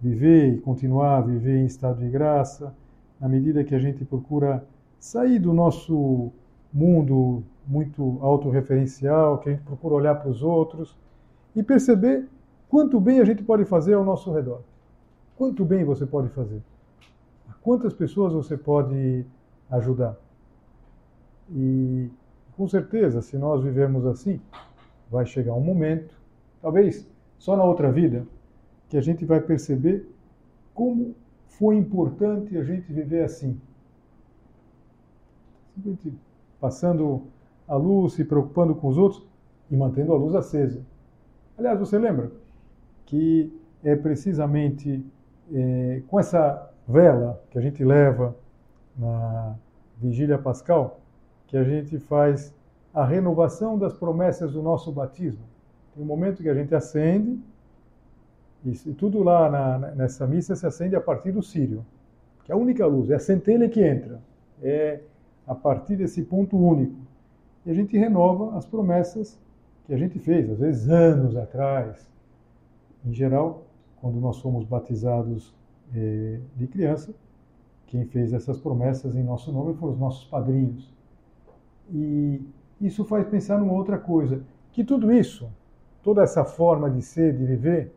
viver 0.00 0.54
e 0.54 0.58
continuar 0.58 1.18
a 1.18 1.20
viver 1.22 1.58
em 1.58 1.64
estado 1.64 2.00
de 2.00 2.08
graça, 2.08 2.74
à 3.20 3.28
medida 3.28 3.64
que 3.64 3.74
a 3.74 3.78
gente 3.78 4.04
procura 4.04 4.64
sair 4.98 5.38
do 5.38 5.52
nosso 5.52 6.32
mundo 6.72 7.42
muito 7.66 8.18
autorreferencial, 8.20 9.38
que 9.38 9.48
a 9.48 9.52
gente 9.52 9.64
procura 9.64 9.94
olhar 9.94 10.14
para 10.16 10.28
os 10.28 10.42
outros 10.42 10.96
e 11.54 11.62
perceber 11.62 12.28
quanto 12.68 13.00
bem 13.00 13.20
a 13.20 13.24
gente 13.24 13.42
pode 13.42 13.64
fazer 13.64 13.94
ao 13.94 14.04
nosso 14.04 14.32
redor. 14.32 14.62
Quanto 15.36 15.64
bem 15.64 15.84
você 15.84 16.04
pode 16.04 16.28
fazer? 16.28 16.62
Quantas 17.62 17.94
pessoas 17.94 18.32
você 18.32 18.56
pode 18.56 19.24
ajudar? 19.70 20.16
E 21.50 22.10
com 22.56 22.68
certeza, 22.68 23.20
se 23.20 23.36
nós 23.36 23.62
vivemos 23.62 24.06
assim, 24.06 24.40
vai 25.10 25.26
chegar 25.26 25.54
um 25.54 25.60
momento, 25.60 26.14
talvez 26.60 27.06
só 27.38 27.56
na 27.56 27.64
outra 27.64 27.90
vida, 27.90 28.26
que 28.88 28.96
a 28.96 29.00
gente 29.00 29.24
vai 29.24 29.40
perceber 29.40 30.08
como 30.72 31.14
foi 31.48 31.76
importante 31.76 32.56
a 32.56 32.62
gente 32.62 32.92
viver 32.92 33.24
assim. 33.24 33.60
Simplesmente 35.74 36.14
passando 36.60 37.22
a 37.66 37.76
luz, 37.76 38.14
se 38.14 38.24
preocupando 38.24 38.74
com 38.74 38.88
os 38.88 38.96
outros 38.96 39.26
e 39.70 39.76
mantendo 39.76 40.12
a 40.12 40.16
luz 40.16 40.34
acesa. 40.34 40.80
Aliás, 41.58 41.78
você 41.78 41.98
lembra 41.98 42.30
que 43.06 43.52
é 43.82 43.94
precisamente 43.94 45.04
é, 45.52 46.02
com 46.08 46.18
essa 46.18 46.70
vela 46.86 47.42
que 47.50 47.58
a 47.58 47.60
gente 47.60 47.84
leva 47.84 48.34
na 48.96 49.56
vigília 50.00 50.38
pascal 50.38 51.00
que 51.46 51.56
a 51.56 51.64
gente 51.64 51.98
faz 51.98 52.54
a 52.92 53.04
renovação 53.04 53.78
das 53.78 53.92
promessas 53.92 54.52
do 54.52 54.62
nosso 54.62 54.90
batismo. 54.90 55.44
Tem 55.94 56.02
um 56.02 56.06
momento 56.06 56.42
que 56.42 56.48
a 56.48 56.54
gente 56.54 56.74
acende, 56.74 57.38
e, 58.64 58.72
tudo 58.94 59.22
lá 59.22 59.50
na, 59.50 59.78
nessa 59.92 60.26
missa 60.26 60.56
se 60.56 60.66
acende 60.66 60.96
a 60.96 61.00
partir 61.00 61.32
do 61.32 61.42
sírio, 61.42 61.84
que 62.44 62.50
é 62.50 62.54
a 62.54 62.58
única 62.58 62.86
luz, 62.86 63.10
é 63.10 63.14
a 63.14 63.18
centelha 63.18 63.68
que 63.68 63.82
entra. 63.82 64.20
É 64.62 65.00
a 65.46 65.54
partir 65.54 65.96
desse 65.96 66.22
ponto 66.22 66.56
único. 66.56 66.96
E 67.64 67.70
a 67.70 67.74
gente 67.74 67.96
renova 67.96 68.56
as 68.56 68.66
promessas 68.66 69.38
que 69.86 69.92
a 69.92 69.96
gente 69.96 70.18
fez, 70.18 70.50
às 70.50 70.58
vezes 70.58 70.88
anos 70.88 71.36
atrás. 71.36 72.10
Em 73.04 73.12
geral, 73.12 73.64
quando 74.00 74.20
nós 74.20 74.40
fomos 74.40 74.64
batizados 74.64 75.54
eh, 75.94 76.40
de 76.56 76.66
criança, 76.66 77.14
quem 77.86 78.04
fez 78.06 78.32
essas 78.32 78.58
promessas 78.58 79.14
em 79.14 79.22
nosso 79.22 79.52
nome 79.52 79.74
foram 79.74 79.92
os 79.92 79.98
nossos 79.98 80.24
padrinhos. 80.24 80.92
E 81.92 82.40
isso 82.80 83.04
faz 83.04 83.26
pensar 83.26 83.58
numa 83.58 83.72
outra 83.72 83.98
coisa, 83.98 84.42
que 84.72 84.82
tudo 84.82 85.12
isso, 85.12 85.48
toda 86.02 86.22
essa 86.22 86.44
forma 86.44 86.90
de 86.90 87.02
ser, 87.02 87.36
de 87.36 87.44
viver, 87.44 87.94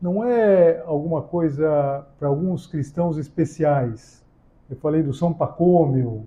não 0.00 0.24
é 0.24 0.82
alguma 0.86 1.22
coisa 1.22 2.06
para 2.18 2.28
alguns 2.28 2.66
cristãos 2.66 3.18
especiais. 3.18 4.24
Eu 4.68 4.76
falei 4.76 5.02
do 5.02 5.12
São 5.12 5.32
Pacômio, 5.32 6.26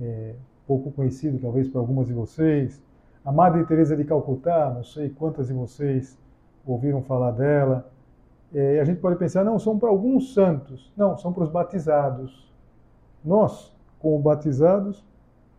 é, 0.00 0.34
pouco 0.66 0.90
conhecido 0.90 1.38
talvez 1.38 1.68
para 1.68 1.80
algumas 1.80 2.06
de 2.06 2.12
vocês. 2.12 2.82
A 3.24 3.32
Madre 3.32 3.64
Teresa 3.64 3.96
de 3.96 4.04
Calcutá, 4.04 4.70
não 4.74 4.84
sei 4.84 5.08
quantas 5.08 5.48
de 5.48 5.54
vocês 5.54 6.18
ouviram 6.66 7.02
falar 7.02 7.30
dela. 7.32 7.90
É, 8.52 8.80
a 8.80 8.84
gente 8.84 9.00
pode 9.00 9.16
pensar, 9.16 9.44
não, 9.44 9.58
são 9.58 9.78
para 9.78 9.88
alguns 9.88 10.34
santos. 10.34 10.92
Não, 10.96 11.16
são 11.16 11.32
para 11.32 11.44
os 11.44 11.50
batizados. 11.50 12.52
Nós, 13.24 13.74
como 13.98 14.18
batizados, 14.18 15.04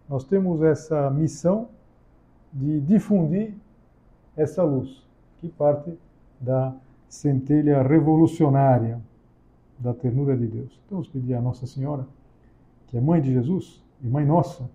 nós 0.07 0.23
temos 0.23 0.61
essa 0.61 1.09
missão 1.09 1.69
de 2.53 2.79
difundir 2.81 3.55
essa 4.37 4.63
luz, 4.63 5.05
que 5.37 5.49
parte 5.49 5.97
da 6.39 6.73
centelha 7.09 7.81
revolucionária 7.81 9.01
da 9.79 9.93
ternura 9.93 10.37
de 10.37 10.47
Deus. 10.47 10.79
Então, 10.85 10.97
vamos 10.97 11.07
pedir 11.07 11.33
a 11.33 11.41
Nossa 11.41 11.65
Senhora, 11.65 12.05
que 12.87 12.97
é 12.97 13.01
mãe 13.01 13.21
de 13.21 13.33
Jesus 13.33 13.83
e 14.01 14.07
mãe 14.07 14.25
nossa, 14.25 14.69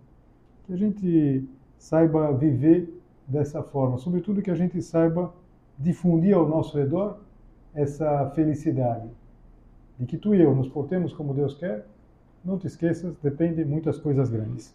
que 0.64 0.72
a 0.72 0.76
gente 0.76 1.48
saiba 1.78 2.32
viver 2.32 2.92
dessa 3.26 3.62
forma, 3.62 3.98
sobretudo 3.98 4.42
que 4.42 4.50
a 4.50 4.54
gente 4.54 4.80
saiba 4.82 5.32
difundir 5.78 6.36
ao 6.36 6.48
nosso 6.48 6.76
redor 6.76 7.20
essa 7.74 8.30
felicidade, 8.30 9.08
de 9.98 10.06
que 10.06 10.16
tu 10.16 10.34
e 10.34 10.42
eu 10.42 10.54
nos 10.54 10.68
portemos 10.68 11.12
como 11.12 11.32
Deus 11.34 11.54
quer. 11.54 11.86
Não 12.44 12.58
te 12.58 12.66
esqueças, 12.66 13.14
depende 13.22 13.56
de 13.56 13.64
muitas 13.64 13.98
coisas 13.98 14.30
grandes. 14.30 14.74